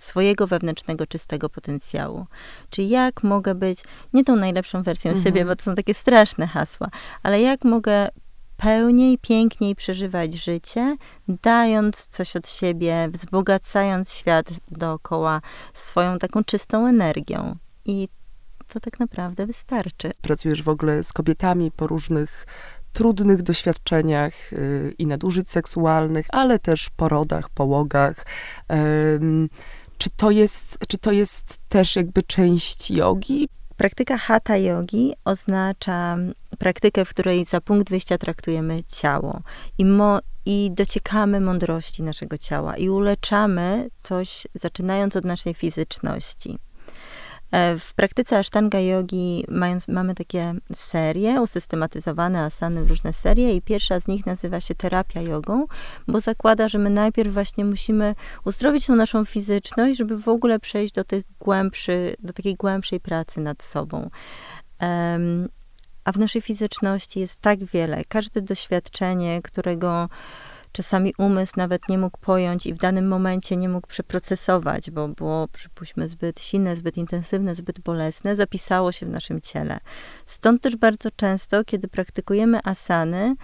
swojego 0.00 0.46
wewnętrznego 0.46 1.06
czystego 1.06 1.48
potencjału. 1.48 2.26
Czyli 2.70 2.88
jak 2.88 3.22
mogę 3.22 3.54
być 3.54 3.82
nie 4.12 4.24
tą 4.24 4.36
najlepszą 4.36 4.82
wersją 4.82 5.10
mhm. 5.10 5.24
siebie, 5.24 5.44
bo 5.44 5.56
to 5.56 5.62
są 5.62 5.74
takie 5.74 5.94
straszne 5.94 6.46
hasła, 6.46 6.88
ale 7.22 7.40
jak 7.40 7.64
mogę 7.64 8.08
pełniej, 8.60 9.18
piękniej 9.18 9.74
przeżywać 9.74 10.34
życie, 10.34 10.96
dając 11.28 12.06
coś 12.06 12.36
od 12.36 12.48
siebie, 12.48 13.08
wzbogacając 13.12 14.12
świat 14.12 14.46
dookoła 14.70 15.40
swoją 15.74 16.18
taką 16.18 16.44
czystą 16.44 16.86
energią. 16.86 17.56
I 17.84 18.08
to 18.68 18.80
tak 18.80 19.00
naprawdę 19.00 19.46
wystarczy. 19.46 20.12
Pracujesz 20.22 20.62
w 20.62 20.68
ogóle 20.68 21.02
z 21.02 21.12
kobietami 21.12 21.70
po 21.70 21.86
różnych 21.86 22.46
trudnych 22.92 23.42
doświadczeniach 23.42 24.52
yy, 24.52 24.94
i 24.98 25.06
nadużyć 25.06 25.50
seksualnych, 25.50 26.26
ale 26.30 26.58
też 26.58 26.90
porodach, 26.96 27.50
połogach. 27.50 28.26
Czy 29.98 30.10
to, 30.16 30.30
jest, 30.30 30.78
czy 30.88 30.98
to 30.98 31.12
jest 31.12 31.58
też 31.68 31.96
jakby 31.96 32.22
część 32.22 32.90
jogi? 32.90 33.48
Praktyka 33.80 34.16
hatha 34.18 34.56
yogi 34.56 35.14
oznacza 35.24 36.16
praktykę, 36.58 37.04
w 37.04 37.08
której 37.08 37.44
za 37.44 37.60
punkt 37.60 37.90
wyjścia 37.90 38.18
traktujemy 38.18 38.84
ciało 38.84 39.40
i, 39.78 39.84
mo, 39.84 40.18
i 40.46 40.70
dociekamy 40.72 41.40
mądrości 41.40 42.02
naszego 42.02 42.38
ciała 42.38 42.76
i 42.76 42.88
uleczamy 42.88 43.88
coś, 43.96 44.46
zaczynając 44.54 45.16
od 45.16 45.24
naszej 45.24 45.54
fizyczności. 45.54 46.58
E, 47.52 47.78
w 47.78 47.94
praktyce 47.94 48.38
Ashtanga 48.38 48.80
Yogi 48.80 49.44
mając, 49.48 49.88
mamy 49.88 50.14
takie 50.14 50.54
serie, 50.74 51.42
usystematyzowane 51.42 52.40
asany 52.44 52.84
w 52.84 52.88
różne 52.88 53.12
serie 53.12 53.54
i 53.54 53.62
pierwsza 53.62 54.00
z 54.00 54.08
nich 54.08 54.26
nazywa 54.26 54.60
się 54.60 54.74
terapia 54.74 55.22
jogą, 55.22 55.66
bo 56.08 56.20
zakłada, 56.20 56.68
że 56.68 56.78
my 56.78 56.90
najpierw 56.90 57.32
właśnie 57.32 57.64
musimy 57.64 58.14
uzdrowić 58.44 58.86
tą 58.86 58.96
naszą 58.96 59.24
fizyczność, 59.24 59.98
żeby 59.98 60.18
w 60.18 60.28
ogóle 60.28 60.60
przejść 60.60 60.94
do, 60.94 61.04
tych 61.04 61.24
głębszy, 61.40 62.16
do 62.18 62.32
takiej 62.32 62.54
głębszej 62.56 63.00
pracy 63.00 63.40
nad 63.40 63.62
sobą. 63.62 64.10
Um, 64.80 65.48
a 66.04 66.12
w 66.12 66.18
naszej 66.18 66.42
fizyczności 66.42 67.20
jest 67.20 67.40
tak 67.40 67.64
wiele. 67.64 68.02
Każde 68.08 68.42
doświadczenie, 68.42 69.42
którego 69.42 70.08
czasami 70.72 71.14
umysł 71.18 71.52
nawet 71.56 71.88
nie 71.88 71.98
mógł 71.98 72.18
pojąć 72.18 72.66
i 72.66 72.74
w 72.74 72.78
danym 72.78 73.08
momencie 73.08 73.56
nie 73.56 73.68
mógł 73.68 73.86
przeprocesować, 73.86 74.90
bo 74.90 75.08
było, 75.08 75.48
przypuśćmy, 75.48 76.08
zbyt 76.08 76.40
silne, 76.40 76.76
zbyt 76.76 76.96
intensywne, 76.96 77.54
zbyt 77.54 77.80
bolesne, 77.80 78.36
zapisało 78.36 78.92
się 78.92 79.06
w 79.06 79.10
naszym 79.10 79.40
ciele. 79.40 79.80
Stąd 80.26 80.62
też 80.62 80.76
bardzo 80.76 81.10
często, 81.16 81.64
kiedy 81.64 81.88
praktykujemy 81.88 82.58
asany, 82.64 83.34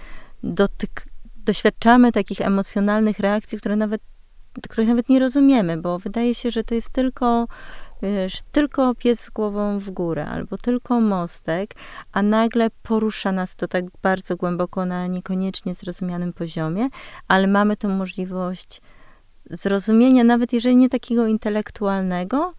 dotyk, 0.42 1.04
doświadczamy 1.36 2.12
takich 2.12 2.40
emocjonalnych 2.40 3.18
reakcji, 3.18 3.58
które 3.58 3.76
nawet, 3.76 4.02
których 4.68 4.88
nawet 4.88 5.08
nie 5.08 5.18
rozumiemy, 5.18 5.76
bo 5.76 5.98
wydaje 5.98 6.34
się, 6.34 6.50
że 6.50 6.64
to 6.64 6.74
jest 6.74 6.90
tylko 6.90 7.46
wiesz, 8.02 8.40
tylko 8.52 8.94
pies 8.94 9.20
z 9.20 9.30
głową 9.30 9.78
w 9.78 9.90
górę, 9.90 10.26
albo 10.26 10.58
tylko 10.58 11.00
mostek, 11.00 11.74
a 12.12 12.22
nagle 12.22 12.70
porusza 12.82 13.32
nas 13.32 13.56
to 13.56 13.68
tak 13.68 13.84
bardzo 14.02 14.36
głęboko 14.36 14.86
na 14.86 15.06
niekoniecznie 15.06 15.74
zrozumianym 15.74 16.32
poziomie, 16.32 16.88
ale 17.28 17.46
mamy 17.46 17.76
tą 17.76 17.88
możliwość 17.88 18.80
zrozumienia, 19.50 20.24
nawet 20.24 20.52
jeżeli 20.52 20.76
nie 20.76 20.88
takiego 20.88 21.26
intelektualnego, 21.26 22.54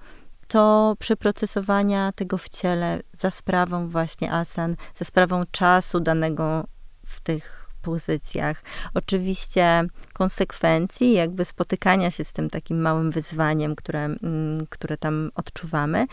to 0.47 0.95
przeprocesowania 1.00 2.12
tego 2.12 2.38
w 2.38 2.50
ciele 2.50 3.00
za 3.13 3.32
sprawą 3.32 3.88
właśnie 3.89 4.34
asan, 4.34 4.76
za 4.95 5.06
sprawą 5.06 5.43
czasu 5.52 6.00
danego 6.00 6.67
w 7.06 7.21
tych 7.21 7.66
pozycjach. 7.78 8.63
Oczywiście 8.94 9.84
konsekwencji, 10.13 11.13
jakby 11.13 11.46
spotykania 11.46 12.12
się 12.12 12.24
z 12.24 12.34
tym 12.34 12.50
takim 12.50 12.82
małym 12.82 13.12
wyzwaniem, 13.12 13.76
które, 13.76 14.06
mm, 14.06 14.68
które 14.70 14.98
tam 14.98 15.32
odczuwamy, 15.36 16.06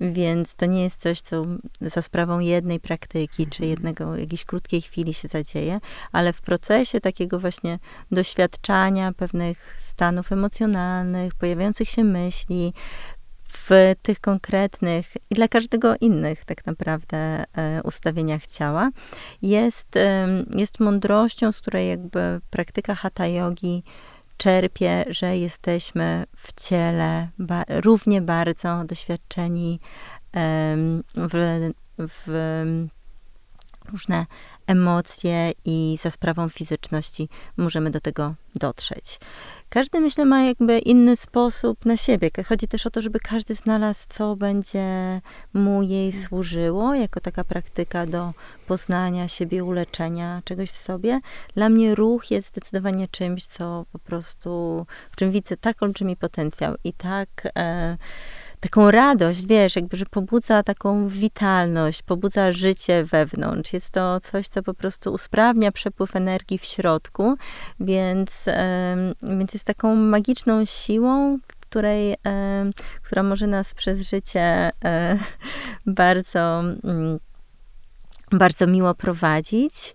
więc 0.00 0.54
to 0.54 0.66
nie 0.66 0.84
jest 0.84 1.00
coś, 1.00 1.20
co 1.20 1.46
za 1.80 2.02
sprawą 2.02 2.38
jednej 2.38 2.80
praktyki, 2.80 3.46
czy 3.46 3.62
mhm. 3.62 3.70
jednego, 3.70 4.16
jakiejś 4.16 4.44
krótkiej 4.44 4.82
chwili 4.82 5.14
się 5.14 5.28
zadzieje, 5.28 5.80
ale 6.12 6.32
w 6.32 6.40
procesie 6.40 7.00
takiego 7.00 7.40
właśnie 7.40 7.78
doświadczania 8.10 9.12
pewnych 9.12 9.74
stanów 9.78 10.32
emocjonalnych, 10.32 11.34
pojawiających 11.34 11.88
się 11.88 12.04
myśli, 12.04 12.72
w 13.48 13.94
tych 14.02 14.20
konkretnych 14.20 15.06
i 15.30 15.34
dla 15.34 15.48
każdego 15.48 15.94
innych 16.00 16.44
tak 16.44 16.66
naprawdę 16.66 17.16
e, 17.16 17.44
ustawieniach 17.84 18.46
ciała. 18.46 18.90
Jest, 19.42 19.88
jest 20.54 20.80
mądrością, 20.80 21.52
z 21.52 21.60
której 21.60 21.88
jakby 21.88 22.40
praktyka 22.50 22.94
hatha 22.94 23.26
yogi 23.26 23.82
czerpie, 24.36 25.04
że 25.08 25.36
jesteśmy 25.36 26.24
w 26.36 26.52
ciele 26.52 27.28
ba 27.38 27.64
równie 27.68 28.22
bardzo 28.22 28.84
doświadczeni 28.84 29.80
w, 31.16 31.70
w 31.98 32.26
różne 33.92 34.26
emocje 34.66 35.52
i 35.64 35.98
za 36.02 36.10
sprawą 36.10 36.48
fizyczności 36.48 37.28
możemy 37.56 37.90
do 37.90 38.00
tego 38.00 38.34
dotrzeć. 38.54 39.18
Każdy, 39.68 40.00
myślę, 40.00 40.24
ma 40.24 40.42
jakby 40.42 40.78
inny 40.78 41.16
sposób 41.16 41.84
na 41.84 41.96
siebie. 41.96 42.30
Chodzi 42.48 42.68
też 42.68 42.86
o 42.86 42.90
to, 42.90 43.02
żeby 43.02 43.20
każdy 43.20 43.54
znalazł, 43.54 44.06
co 44.08 44.36
będzie 44.36 45.20
mu 45.54 45.82
jej 45.82 46.10
mm. 46.10 46.22
służyło, 46.22 46.94
jako 46.94 47.20
taka 47.20 47.44
praktyka 47.44 48.06
do 48.06 48.32
poznania 48.66 49.28
siebie, 49.28 49.64
uleczenia 49.64 50.42
czegoś 50.44 50.70
w 50.70 50.76
sobie. 50.76 51.20
Dla 51.54 51.68
mnie 51.68 51.94
ruch 51.94 52.30
jest 52.30 52.48
zdecydowanie 52.48 53.08
czymś, 53.08 53.46
co 53.46 53.84
po 53.92 53.98
prostu, 53.98 54.86
w 55.10 55.16
czym 55.16 55.30
widzę 55.30 55.56
tak 55.56 55.82
olbrzymi 55.82 56.16
potencjał 56.16 56.74
i 56.84 56.92
tak... 56.92 57.28
E, 57.56 57.96
taką 58.60 58.90
radość, 58.90 59.46
wiesz, 59.46 59.76
jakby, 59.76 59.96
że 59.96 60.06
pobudza 60.06 60.62
taką 60.62 61.08
witalność, 61.08 62.02
pobudza 62.02 62.52
życie 62.52 63.04
wewnątrz. 63.04 63.72
Jest 63.72 63.90
to 63.90 64.20
coś, 64.20 64.48
co 64.48 64.62
po 64.62 64.74
prostu 64.74 65.12
usprawnia 65.12 65.72
przepływ 65.72 66.16
energii 66.16 66.58
w 66.58 66.64
środku, 66.64 67.36
więc, 67.80 68.44
więc 69.22 69.54
jest 69.54 69.64
taką 69.64 69.94
magiczną 69.94 70.64
siłą, 70.64 71.38
której, 71.60 72.14
która 73.02 73.22
może 73.22 73.46
nas 73.46 73.74
przez 73.74 74.00
życie 74.00 74.70
e, 74.84 75.18
bardzo, 75.86 76.60
mm, 76.60 77.18
bardzo 78.32 78.66
miło 78.66 78.94
prowadzić. 78.94 79.94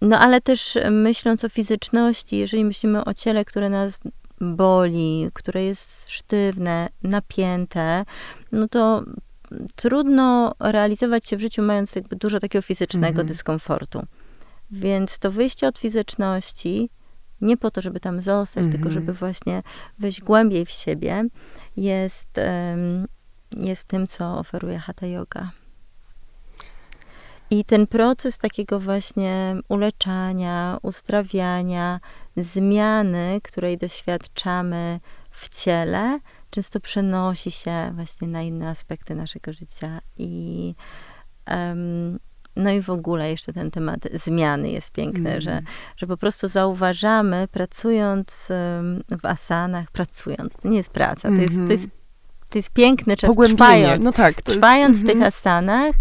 No 0.00 0.18
ale 0.18 0.40
też 0.40 0.78
myśląc 0.90 1.44
o 1.44 1.48
fizyczności, 1.48 2.36
jeżeli 2.36 2.64
myślimy 2.64 3.04
o 3.04 3.14
ciele, 3.14 3.44
które 3.44 3.70
nas 3.70 4.00
boli, 4.40 5.30
które 5.32 5.64
jest 5.64 6.10
sztywne, 6.10 6.88
napięte, 7.02 8.04
no 8.52 8.68
to 8.68 9.04
trudno 9.74 10.54
realizować 10.60 11.26
się 11.26 11.36
w 11.36 11.40
życiu, 11.40 11.62
mając 11.62 11.96
jakby 11.96 12.16
dużo 12.16 12.40
takiego 12.40 12.62
fizycznego 12.62 13.08
mhm. 13.08 13.26
dyskomfortu. 13.26 14.02
Więc 14.70 15.18
to 15.18 15.30
wyjście 15.30 15.68
od 15.68 15.78
fizyczności 15.78 16.90
nie 17.40 17.56
po 17.56 17.70
to, 17.70 17.80
żeby 17.80 18.00
tam 18.00 18.20
zostać, 18.20 18.64
Mhm. 18.64 18.72
tylko 18.72 18.90
żeby 18.90 19.12
właśnie 19.12 19.62
wejść 19.98 20.20
głębiej 20.20 20.66
w 20.66 20.70
siebie, 20.70 21.24
jest, 21.76 22.40
jest 23.56 23.84
tym, 23.84 24.06
co 24.06 24.38
oferuje 24.38 24.78
Hatha 24.78 25.06
Yoga. 25.06 25.50
I 27.50 27.64
ten 27.64 27.86
proces 27.86 28.38
takiego 28.38 28.80
właśnie 28.80 29.56
uleczania, 29.68 30.78
uzdrawiania, 30.82 32.00
zmiany, 32.36 33.40
której 33.42 33.78
doświadczamy 33.78 35.00
w 35.30 35.48
ciele, 35.48 36.18
często 36.50 36.80
przenosi 36.80 37.50
się 37.50 37.90
właśnie 37.94 38.28
na 38.28 38.42
inne 38.42 38.68
aspekty 38.68 39.14
naszego 39.14 39.52
życia. 39.52 40.00
I 40.16 40.74
em, 41.46 42.18
no 42.56 42.70
i 42.70 42.82
w 42.82 42.90
ogóle 42.90 43.30
jeszcze 43.30 43.52
ten 43.52 43.70
temat 43.70 44.00
zmiany 44.14 44.70
jest 44.70 44.90
piękny, 44.92 45.30
Mhm. 45.34 45.40
że, 45.40 45.60
że 45.96 46.06
po 46.06 46.16
prostu 46.16 46.48
zauważamy, 46.48 47.48
pracując 47.52 48.48
w 49.22 49.24
asanach, 49.26 49.90
pracując, 49.90 50.56
to 50.56 50.68
nie 50.68 50.76
jest 50.76 50.90
praca, 50.90 51.28
to, 51.28 51.34
jest, 51.34 51.54
to, 51.54 51.60
Mhm. 51.60 51.70
jest, 51.70 51.88
to 52.50 52.58
jest 52.58 52.70
piękny 52.70 53.16
czas 53.16 53.28
Pogłębienie. 53.28 53.56
trwając. 53.56 54.04
No 54.04 54.12
tak. 54.12 54.42
To 54.42 54.52
Trwając 54.52 54.94
jest, 54.94 55.02
w 55.02 55.06
tych 55.06 55.14
mhm. 55.16 55.28
asanach, 55.28 55.94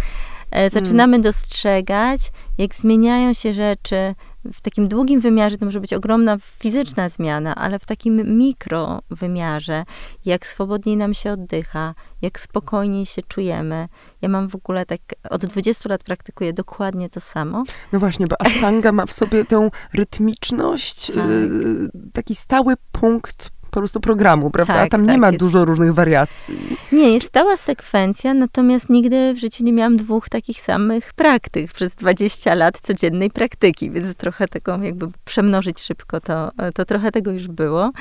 zaczynamy 0.71 1.19
dostrzegać, 1.19 2.31
jak 2.57 2.75
zmieniają 2.75 3.33
się 3.33 3.53
rzeczy. 3.53 4.15
W 4.53 4.61
takim 4.61 4.87
długim 4.87 5.19
wymiarze 5.19 5.57
to 5.57 5.65
może 5.65 5.79
być 5.79 5.93
ogromna 5.93 6.37
fizyczna 6.59 7.09
zmiana, 7.09 7.55
ale 7.55 7.79
w 7.79 7.85
takim 7.85 8.37
mikro 8.37 9.01
wymiarze, 9.09 9.83
jak 10.25 10.47
swobodniej 10.47 10.97
nam 10.97 11.13
się 11.13 11.31
oddycha, 11.31 11.95
jak 12.21 12.39
spokojniej 12.39 13.05
się 13.05 13.21
czujemy. 13.21 13.87
Ja 14.21 14.29
mam 14.29 14.47
w 14.49 14.55
ogóle 14.55 14.85
tak, 14.85 14.99
od 15.29 15.45
20 15.45 15.89
lat 15.89 16.03
praktykuję 16.03 16.53
dokładnie 16.53 17.09
to 17.09 17.19
samo. 17.19 17.63
No 17.91 17.99
właśnie, 17.99 18.27
bo 18.27 18.41
Ashtanga 18.41 18.91
ma 18.91 19.05
w 19.05 19.13
sobie 19.13 19.45
tę 19.45 19.69
rytmiczność, 19.93 21.11
Tak. 21.11 21.25
y, 21.25 21.89
taki 22.13 22.35
stały 22.35 22.73
punkt 22.91 23.49
po 23.75 23.79
prostu 23.81 23.99
programu, 23.99 24.49
prawda? 24.51 24.73
Tak, 24.73 24.91
Tam 24.91 25.01
nie 25.01 25.07
tak, 25.07 25.17
ma 25.17 25.27
jest. 25.27 25.39
dużo 25.39 25.65
różnych 25.65 25.93
wariacji. 25.93 26.77
Nie, 26.91 27.11
jest 27.13 27.27
stała 27.27 27.57
sekwencja, 27.57 28.33
natomiast 28.33 28.89
nigdy 28.89 29.33
w 29.33 29.37
życiu 29.37 29.63
nie 29.63 29.73
miałam 29.73 29.97
dwóch 29.97 30.29
takich 30.29 30.61
samych 30.61 31.13
praktyk 31.13 31.73
przez 31.73 31.95
20 31.95 32.55
lat 32.55 32.79
codziennej 32.79 33.29
praktyki, 33.31 33.91
więc 33.91 34.15
trochę 34.15 34.47
tego 34.47 34.77
jakby 34.77 35.07
przemnożyć 35.25 35.79
szybko, 35.79 36.21
to, 36.21 36.51
to 36.75 36.85
trochę 36.85 37.11
tego 37.11 37.31
już 37.31 37.47
było. 37.47 37.91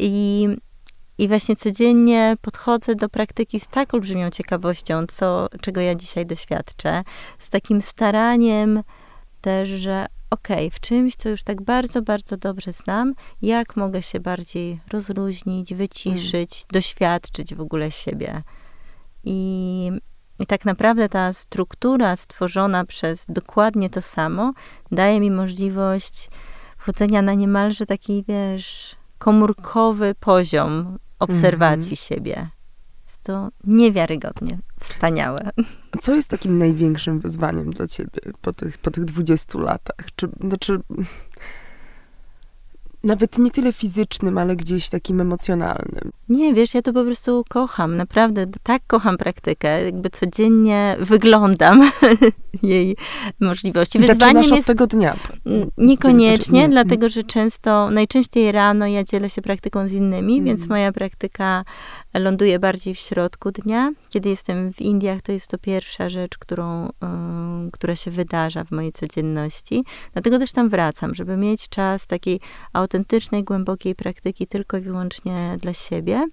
I, 0.00 0.48
I 1.18 1.28
właśnie 1.28 1.56
codziennie 1.56 2.36
podchodzę 2.40 2.94
do 2.94 3.08
praktyki 3.08 3.60
z 3.60 3.68
tak 3.68 3.94
olbrzymią 3.94 4.30
ciekawością, 4.30 5.06
co, 5.06 5.48
czego 5.60 5.80
ja 5.80 5.94
dzisiaj 5.94 6.26
doświadczę, 6.26 7.02
z 7.38 7.50
takim 7.50 7.82
staraniem 7.82 8.82
też, 9.40 9.68
że 9.68 10.06
okej, 10.30 10.70
w 10.70 10.80
czymś, 10.80 11.16
co 11.16 11.28
już 11.28 11.42
tak 11.42 11.62
bardzo, 11.62 12.02
bardzo 12.02 12.36
dobrze 12.36 12.72
znam, 12.72 13.14
jak 13.42 13.76
mogę 13.76 14.02
się 14.02 14.20
bardziej 14.20 14.80
rozluźnić, 14.92 15.74
wyciszyć, 15.74 16.64
doświadczyć 16.72 17.54
w 17.54 17.60
ogóle 17.60 17.90
siebie. 17.90 18.42
I, 19.24 19.90
I 20.38 20.46
tak 20.46 20.64
naprawdę 20.64 21.08
ta 21.08 21.32
struktura 21.32 22.16
stworzona 22.16 22.84
przez 22.84 23.26
dokładnie 23.28 23.90
to 23.90 24.02
samo 24.02 24.52
daje 24.92 25.20
mi 25.20 25.30
możliwość 25.30 26.30
wchodzenia 26.78 27.22
na 27.22 27.34
niemalże 27.34 27.86
taki, 27.86 28.24
wiesz, 28.28 28.96
komórkowy 29.18 30.14
poziom 30.20 30.98
obserwacji 31.18 31.96
siebie. 31.96 32.50
To 33.22 33.48
niewiarygodnie 33.64 34.58
wspaniałe. 34.80 35.38
Co 36.00 36.14
jest 36.14 36.28
takim 36.28 36.58
największym 36.58 37.20
wyzwaniem 37.20 37.70
dla 37.70 37.86
ciebie 37.86 38.20
po 38.42 38.52
tych, 38.52 38.78
po 38.78 38.90
tych 38.90 39.04
20 39.04 39.58
latach? 39.58 40.06
Czy, 40.16 40.28
znaczy, 40.40 40.80
nawet 43.04 43.38
nie 43.38 43.50
tyle 43.50 43.72
fizycznym, 43.72 44.38
ale 44.38 44.56
gdzieś 44.56 44.88
takim 44.88 45.20
emocjonalnym. 45.20 46.10
Nie, 46.28 46.54
wiesz, 46.54 46.74
ja 46.74 46.82
to 46.82 46.92
po 46.92 47.04
prostu 47.04 47.44
kocham, 47.48 47.96
naprawdę 47.96 48.46
tak 48.62 48.82
kocham 48.86 49.18
praktykę, 49.18 49.84
jakby 49.84 50.10
codziennie 50.10 50.96
wyglądam 51.00 51.80
jej 52.62 52.96
możliwości. 53.40 53.98
I 53.98 54.00
zaczynasz 54.00 54.18
Wyzwaniem 54.18 54.50
od 54.52 54.56
jest 54.56 54.66
tego 54.66 54.86
dnia. 54.86 55.16
niekoniecznie, 55.78 56.60
nie. 56.60 56.68
dlatego 56.68 57.08
że 57.08 57.22
często, 57.22 57.90
najczęściej 57.90 58.52
rano 58.52 58.86
ja 58.86 59.04
dzielę 59.04 59.30
się 59.30 59.42
praktyką 59.42 59.88
z 59.88 59.92
innymi, 59.92 60.34
Mm. 60.34 60.44
więc 60.44 60.68
moja 60.68 60.92
praktyka 60.92 61.64
ląduje 62.14 62.58
bardziej 62.58 62.94
w 62.94 62.98
środku 62.98 63.50
dnia. 63.52 63.92
Kiedy 64.08 64.28
jestem 64.28 64.72
w 64.72 64.80
Indiach, 64.80 65.22
to 65.22 65.32
jest 65.32 65.48
to 65.48 65.58
pierwsza 65.58 66.08
rzecz, 66.08 66.38
którą, 66.38 66.88
y, 66.88 66.90
która 67.72 67.96
się 67.96 68.10
wydarza 68.10 68.64
w 68.64 68.70
mojej 68.70 68.92
codzienności. 68.92 69.84
Dlatego 70.12 70.38
też 70.38 70.52
tam 70.52 70.68
wracam, 70.68 71.14
żeby 71.14 71.36
mieć 71.36 71.68
czas 71.68 72.06
takiej 72.06 72.40
autentycznej, 72.72 73.44
głębokiej 73.44 73.94
praktyki 73.94 74.46
tylko 74.46 74.76
i 74.76 74.80
wyłącznie 74.80 75.56
dla 75.60 75.72
siebie. 75.72 76.26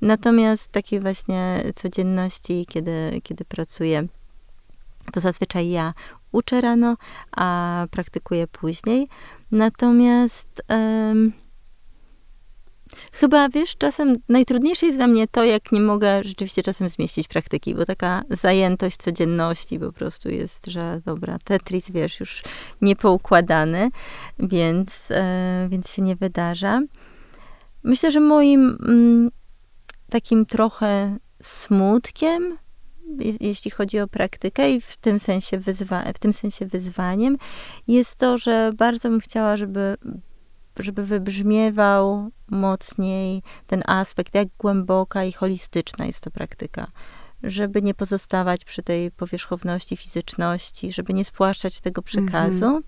Natomiast 0.00 0.72
takiej 0.72 1.00
właśnie 1.00 1.62
codzienności, 1.74 2.66
kiedy, 2.68 3.20
kiedy 3.22 3.44
pracuję, 3.44 4.06
to 5.12 5.20
zazwyczaj 5.20 5.70
ja 5.70 5.94
uczę 6.32 6.60
rano, 6.60 6.96
a 7.36 7.86
praktykuję 7.90 8.46
później. 8.46 9.08
Natomiast 9.50 10.62
em, 10.68 11.32
chyba, 13.12 13.48
wiesz, 13.48 13.76
czasem 13.76 14.16
najtrudniejsze 14.28 14.86
jest 14.86 14.98
dla 14.98 15.06
mnie 15.06 15.28
to, 15.28 15.44
jak 15.44 15.72
nie 15.72 15.80
mogę 15.80 16.24
rzeczywiście 16.24 16.62
czasem 16.62 16.88
zmieścić 16.88 17.28
praktyki, 17.28 17.74
bo 17.74 17.84
taka 17.84 18.22
zajętość 18.30 18.96
codzienności 18.96 19.78
po 19.78 19.92
prostu 19.92 20.30
jest, 20.30 20.66
że 20.66 21.00
dobra, 21.04 21.38
Tetris, 21.44 21.90
wiesz, 21.90 22.20
już 22.20 22.42
niepoukładany, 22.80 23.90
więc, 24.38 25.10
e, 25.10 25.66
więc 25.70 25.90
się 25.90 26.02
nie 26.02 26.16
wydarza. 26.16 26.80
Myślę, 27.82 28.10
że 28.10 28.20
moim 28.20 28.78
mm, 28.88 29.30
takim 30.10 30.46
trochę 30.46 31.16
smutkiem, 31.42 32.58
jeśli 33.40 33.70
chodzi 33.70 34.00
o 34.00 34.08
praktykę 34.08 34.70
i 34.70 34.80
w 34.80 34.96
tym 34.96 35.18
sensie, 35.18 35.58
wyzwa- 35.58 36.12
w 36.14 36.18
tym 36.18 36.32
sensie 36.32 36.66
wyzwaniem, 36.66 37.36
jest 37.88 38.16
to, 38.16 38.38
że 38.38 38.72
bardzo 38.76 39.08
bym 39.08 39.20
chciała, 39.20 39.56
żeby, 39.56 39.96
żeby 40.78 41.04
wybrzmiewał 41.06 42.30
mocniej 42.48 43.42
ten 43.66 43.82
aspekt, 43.86 44.34
jak 44.34 44.48
głęboka 44.58 45.24
i 45.24 45.32
holistyczna 45.32 46.06
jest 46.06 46.20
to 46.20 46.30
praktyka. 46.30 46.86
Żeby 47.42 47.82
nie 47.82 47.94
pozostawać 47.94 48.64
przy 48.64 48.82
tej 48.82 49.10
powierzchowności, 49.10 49.96
fizyczności, 49.96 50.92
żeby 50.92 51.14
nie 51.14 51.24
spłaszczać 51.24 51.80
tego 51.80 52.02
przekazu. 52.02 52.80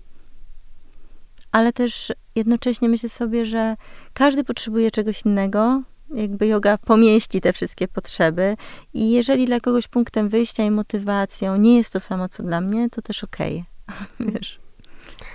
Ale 1.51 1.73
też 1.73 2.13
jednocześnie 2.35 2.89
myślę 2.89 3.09
sobie, 3.09 3.45
że 3.45 3.75
każdy 4.13 4.43
potrzebuje 4.43 4.91
czegoś 4.91 5.21
innego, 5.21 5.81
jakby 6.13 6.47
yoga 6.47 6.77
pomieści 6.77 7.41
te 7.41 7.53
wszystkie 7.53 7.87
potrzeby 7.87 8.55
i 8.93 9.11
jeżeli 9.11 9.45
dla 9.45 9.59
kogoś 9.59 9.87
punktem 9.87 10.29
wyjścia 10.29 10.63
i 10.63 10.71
motywacją 10.71 11.57
nie 11.57 11.77
jest 11.77 11.93
to 11.93 11.99
samo, 11.99 12.29
co 12.29 12.43
dla 12.43 12.61
mnie, 12.61 12.89
to 12.89 13.01
też 13.01 13.23
okej. 13.23 13.65
Wiesz. 14.19 14.59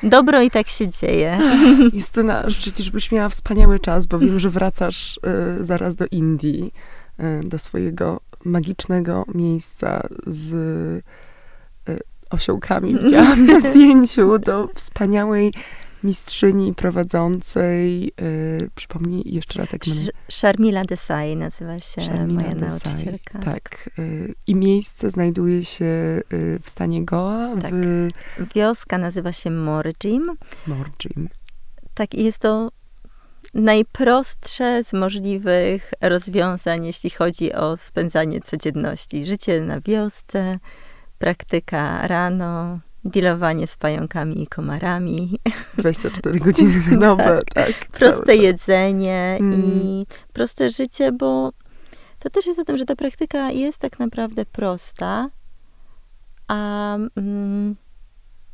Dobro 0.03 0.43
i 0.43 0.51
tak 0.51 0.69
się 0.69 0.89
dzieje. 0.89 1.39
Justyna, 1.95 2.51
życzę 2.51 2.73
ci, 2.73 2.83
żebyś 2.83 3.13
miała 3.13 3.29
wspaniały 3.29 3.81
czas, 3.81 4.07
bo 4.07 4.19
wiem, 4.19 4.39
że 4.39 4.51
wracasz 4.51 5.21
y, 5.61 5.65
zaraz 5.65 5.97
do 5.97 6.05
Indii, 6.11 6.75
y, 7.21 7.49
do 7.49 7.59
swojego 7.59 8.21
magicznego 8.45 9.25
miejsca 9.35 10.09
z 10.27 10.53
y, 11.89 11.99
osiołkami. 12.31 12.97
Widziałam 13.03 13.47
na 13.47 13.61
zdjęciu 13.61 14.39
do 14.39 14.69
wspaniałej 14.75 15.53
mistrzyni 16.05 16.75
prowadzącej. 16.75 18.13
Y, 18.21 18.71
przypomnij 18.75 19.23
jeszcze 19.27 19.59
raz, 19.59 19.73
jak 19.73 19.87
mamy. 19.87 20.09
Sharmila 20.31 20.85
Desai 20.85 21.37
nazywa 21.37 21.79
się 21.79 22.03
Sharmila 22.03 22.41
moja 22.43 22.55
Desai. 22.55 22.91
nauczycielka. 22.91 23.39
Tak. 23.39 23.91
y, 23.99 24.35
I 24.47 24.55
miejsce 24.57 25.11
znajduje 25.11 25.65
się 25.65 25.85
y, 25.85 26.59
w 26.63 26.71
stanie 26.71 27.05
Goa, 27.05 27.57
Tak. 27.63 27.73
w 28.39 28.55
Wioska 28.55 28.99
nazywa 28.99 29.33
się 29.33 29.51
Morjim. 29.51 30.37
Morjim. 30.67 31.29
Tak, 31.95 32.15
i 32.15 32.25
jest 32.25 32.39
to 32.39 32.71
najprostsze 33.55 34.85
z 34.85 34.93
możliwych 34.93 35.93
rozwiązań, 36.01 36.85
jeśli 36.87 37.11
chodzi 37.11 37.53
o 37.53 37.77
spędzanie 37.77 38.41
codzienności. 38.41 39.27
Życie 39.27 39.61
na 39.61 39.81
wiosce, 39.81 40.59
praktyka 41.19 42.07
rano, 42.09 42.81
dealowanie 43.05 43.67
z 43.67 43.77
pająkami 43.77 44.43
i 44.43 44.47
komarami, 44.47 45.39
24 45.79 46.39
godziny 46.39 46.83
na 46.91 46.97
dobę, 47.07 47.41
tak. 47.55 47.73
proste 47.93 48.17
cały 48.17 48.27
czas. 48.27 48.45
jedzenie 48.45 49.37
Mm. 49.41 49.61
i 49.61 50.07
proste 50.33 50.71
życie, 50.71 51.13
bo 51.13 51.53
to 52.19 52.31
też 52.31 52.47
jest 52.47 52.61
o 52.61 52.65
tym, 52.65 52.77
że 52.77 52.85
ta 52.85 52.97
praktyka 52.97 53.51
jest 53.51 53.79
tak 53.79 53.99
naprawdę 53.99 54.45
prosta, 54.45 55.31
a 56.49 56.95
mm, 57.17 57.77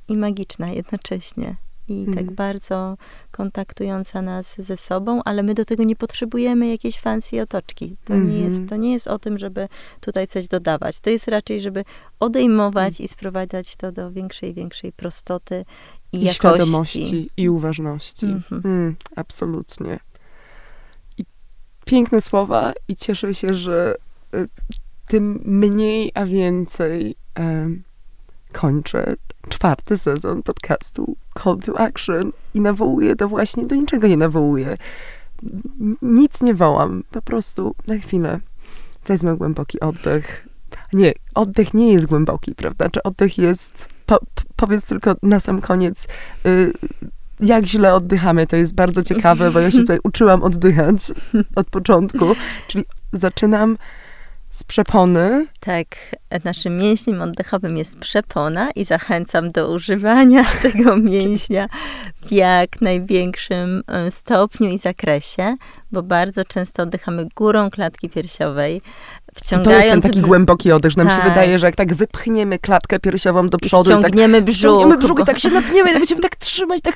i 0.09 0.17
magiczna 0.17 0.69
jednocześnie. 0.69 1.57
I 1.89 2.07
tak 2.07 2.23
Mm. 2.23 2.35
bardzo 2.35 2.97
kontaktująca 3.31 4.23
nas 4.23 4.55
ze 4.59 4.77
sobą, 4.77 5.21
ale 5.25 5.43
my 5.43 5.55
do 5.55 5.65
tego 5.65 5.85
nie 5.85 5.97
potrzebujemy 5.97 6.69
jakiejś 6.69 6.99
fancy 7.01 7.43
otoczki. 7.43 7.97
To, 8.05 8.15
nie 8.15 8.21
Mhm. 8.21 8.45
jest, 8.45 8.69
to 8.69 8.77
nie 8.77 8.93
jest 8.93 9.07
o 9.07 9.19
tym, 9.19 9.39
żeby 9.39 9.69
tutaj 10.01 10.27
coś 10.27 10.49
dodawać. 10.49 11.01
To 11.01 11.11
jest 11.11 11.29
raczej, 11.29 11.61
żeby 11.61 11.85
odejmować 12.21 13.01
i 13.01 13.09
sprowadzać 13.09 13.77
to 13.77 13.93
do 13.93 14.13
większej, 14.13 14.55
większej 14.55 14.93
prostoty 14.93 15.65
i, 16.13 16.17
I 16.17 16.21
jakości. 16.21 16.35
świadomości, 16.39 17.31
i 17.37 17.49
uważności. 17.49 18.27
Mhm. 18.27 18.63
Mm, 18.65 18.97
absolutnie. 19.17 19.99
I 21.19 21.25
piękne 21.87 22.21
słowa 22.21 22.73
i 22.89 22.97
cieszę 22.97 23.35
się, 23.35 23.55
że 23.55 23.95
y, 24.35 24.49
tym 25.09 25.41
mniej, 25.45 26.11
a 26.15 26.25
więcej 26.27 27.15
em, 27.35 27.83
kończę 28.53 29.15
czwarty 29.49 29.99
sezon 29.99 30.43
podcastu 30.43 31.17
Call 31.43 31.59
to 31.59 31.81
Action 31.81 32.33
i 32.55 32.61
nawołuję 32.61 33.17
to 33.17 33.29
właśnie, 33.29 33.67
do 33.67 33.75
niczego 33.75 34.07
nie 34.07 34.17
nawołuję. 34.17 34.77
Nic 36.03 36.43
nie 36.43 36.55
wołam, 36.55 37.05
po 37.11 37.23
prostu 37.23 37.75
na 37.87 37.99
chwilę 37.99 38.41
wezmę 39.07 39.37
głęboki 39.37 39.81
oddech. 39.81 40.49
Nie, 40.93 41.13
oddech 41.35 41.75
nie 41.75 41.93
jest 41.93 42.07
głęboki, 42.07 42.55
prawda? 42.55 42.91
Czy 42.91 43.03
oddech 43.03 43.39
jest, 43.39 43.89
po, 44.07 44.19
powiedz 44.57 44.85
tylko 44.85 45.15
na 45.23 45.41
sam 45.41 45.61
koniec, 45.61 46.09
y, 46.47 46.73
jak 47.41 47.65
źle 47.65 47.95
oddychamy, 47.95 48.47
to 48.47 48.57
jest 48.57 48.75
bardzo 48.75 49.03
ciekawe, 49.03 49.51
bo 49.51 49.61
ja 49.61 49.71
się 49.71 49.79
tutaj 49.87 49.99
uczyłam 50.05 50.43
oddychać 50.43 51.13
od 51.57 51.71
początku, 51.71 52.27
czyli 52.69 52.85
zaczynam 53.13 53.77
z 54.51 54.65
przepony, 54.65 55.47
Tak, 55.61 55.87
naszym 56.45 56.77
mięśniem 56.79 57.23
oddechowym 57.23 57.77
jest 57.77 57.99
przepona 57.99 58.71
i 58.71 58.85
zachęcam 58.85 59.49
do 59.49 59.71
używania 59.71 60.45
tego 60.63 60.97
mięśnia 60.97 61.69
w 62.27 62.33
jak 62.33 62.81
największym 62.81 63.83
e, 63.89 64.11
stopniu 64.11 64.69
i 64.71 64.79
zakresie, 64.79 65.57
bo 65.93 66.03
bardzo 66.03 66.45
często 66.45 66.83
oddychamy 66.83 67.27
górą 67.37 67.71
klatki 67.71 68.09
piersiowej, 68.11 68.77
I 68.77 68.81
to 69.35 69.41
wciągając 69.45 69.85
jest 69.85 69.93
ten 69.95 70.01
taki 70.03 70.19
brzuch- 70.21 70.27
głęboki 70.27 70.73
oddech, 70.73 70.91
że 70.93 71.05
nam 71.05 71.11
się 71.11 71.17
Tak. 71.23 71.29
wydaje, 71.29 71.59
że 71.59 71.67
jak 71.67 71.77
tak 71.77 71.95
wypchniemy 71.95 72.59
klatkę 72.59 72.99
piersiową 73.01 73.49
do 73.49 73.59
i 73.63 73.67
przodu, 73.67 73.91
i 73.91 73.93
tak 73.93 74.01
wciągniemy 74.03 74.43
brzuch. 74.43 74.61
Ciągniemy 74.63 74.97
brzuch 74.99 75.17
bo- 75.17 75.23
i 75.23 75.27
tak 75.27 75.39
się 75.39 75.49
napniemy, 75.51 75.91
i 75.91 75.95
będziemy 75.95 76.21
tak 76.21 76.37
trzymać, 76.37 76.81
tak, 76.81 76.95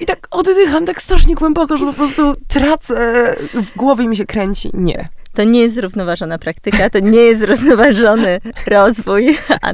i 0.00 0.06
tak 0.06 0.28
oddycham 0.30 0.86
tak 0.86 1.02
strasznie 1.02 1.34
głęboko, 1.34 1.76
że 1.76 1.86
po 1.86 1.92
prostu 1.92 2.34
tracę, 2.48 3.36
w 3.54 3.76
głowie 3.76 4.08
mi 4.08 4.16
się 4.16 4.26
kręci. 4.26 4.70
Nie. 4.74 5.08
To 5.34 5.44
nie 5.44 5.60
jest 5.60 5.74
zrównoważona 5.74 6.38
praktyka, 6.38 6.90
to 6.90 6.98
nie 6.98 7.20
jest 7.20 7.40
zrównoważony 7.40 8.40
rozwój, 8.66 9.38
a, 9.62 9.72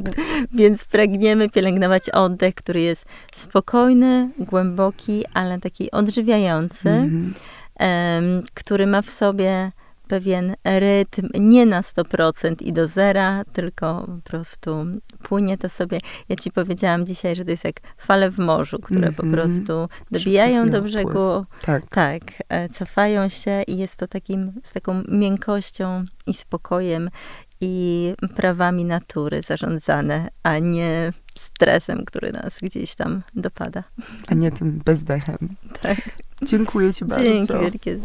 więc 0.53 0.85
pragniemy 0.85 1.49
pielęgnować 1.51 2.11
oddech, 2.11 2.55
który 2.55 2.81
jest 2.81 3.05
spokojny, 3.35 4.31
głęboki, 4.39 5.25
ale 5.35 5.59
taki 5.61 5.91
odżywiający. 5.91 6.89
Mhm. 6.89 7.35
em, 7.79 8.43
który 8.55 8.87
ma 8.87 9.03
w 9.03 9.11
sobie 9.11 9.73
pewien 10.09 10.55
rytm 10.65 11.29
nie 11.41 11.67
na 11.67 11.81
100% 11.81 12.55
i 12.63 12.73
do 12.73 12.87
zera, 12.87 13.45
tylko 13.53 14.07
po 14.07 14.31
prostu 14.31 14.85
płynie 15.23 15.59
to 15.59 15.69
sobie. 15.69 15.99
Ja 16.29 16.37
ci 16.37 16.51
powiedziałam 16.53 17.07
dzisiaj, 17.07 17.37
że 17.37 17.45
to 17.45 17.51
jest 17.51 17.65
jak 17.65 17.77
fale 17.99 18.31
w 18.31 18.39
morzu, 18.39 18.79
które 18.79 19.13
po 19.13 19.23
Mhm. 19.23 19.33
prostu 19.33 19.89
dobijają 20.11 20.71
do 20.71 20.83
brzegu, 20.83 21.45
Tak. 21.63 21.87
tak, 21.87 22.23
e, 22.49 22.69
cofają 22.69 23.29
się 23.29 23.63
i 23.67 23.77
jest 23.79 23.97
to 23.97 24.07
takim, 24.07 24.53
z 24.63 24.73
taką 24.73 25.03
miękkością 25.09 26.05
i 26.27 26.35
spokojem 26.35 27.11
i 27.61 28.15
prawami 28.37 28.85
natury 28.85 29.43
zarządzane, 29.43 30.29
a 30.43 30.59
nie 30.59 31.13
stresem, 31.39 32.05
który 32.05 32.33
nas 32.33 32.59
gdzieś 32.63 32.95
tam 32.95 33.23
dopada. 33.35 33.83
A 34.29 34.35
nie 34.35 34.51
tym 34.53 34.81
bezdechem. 34.85 35.39
Tak. 35.83 35.99
Dziękuję 36.43 36.95
ci 36.95 37.05
bardzo. 37.05 37.25
Dzięki 37.25 37.53
wielkie. 37.53 37.99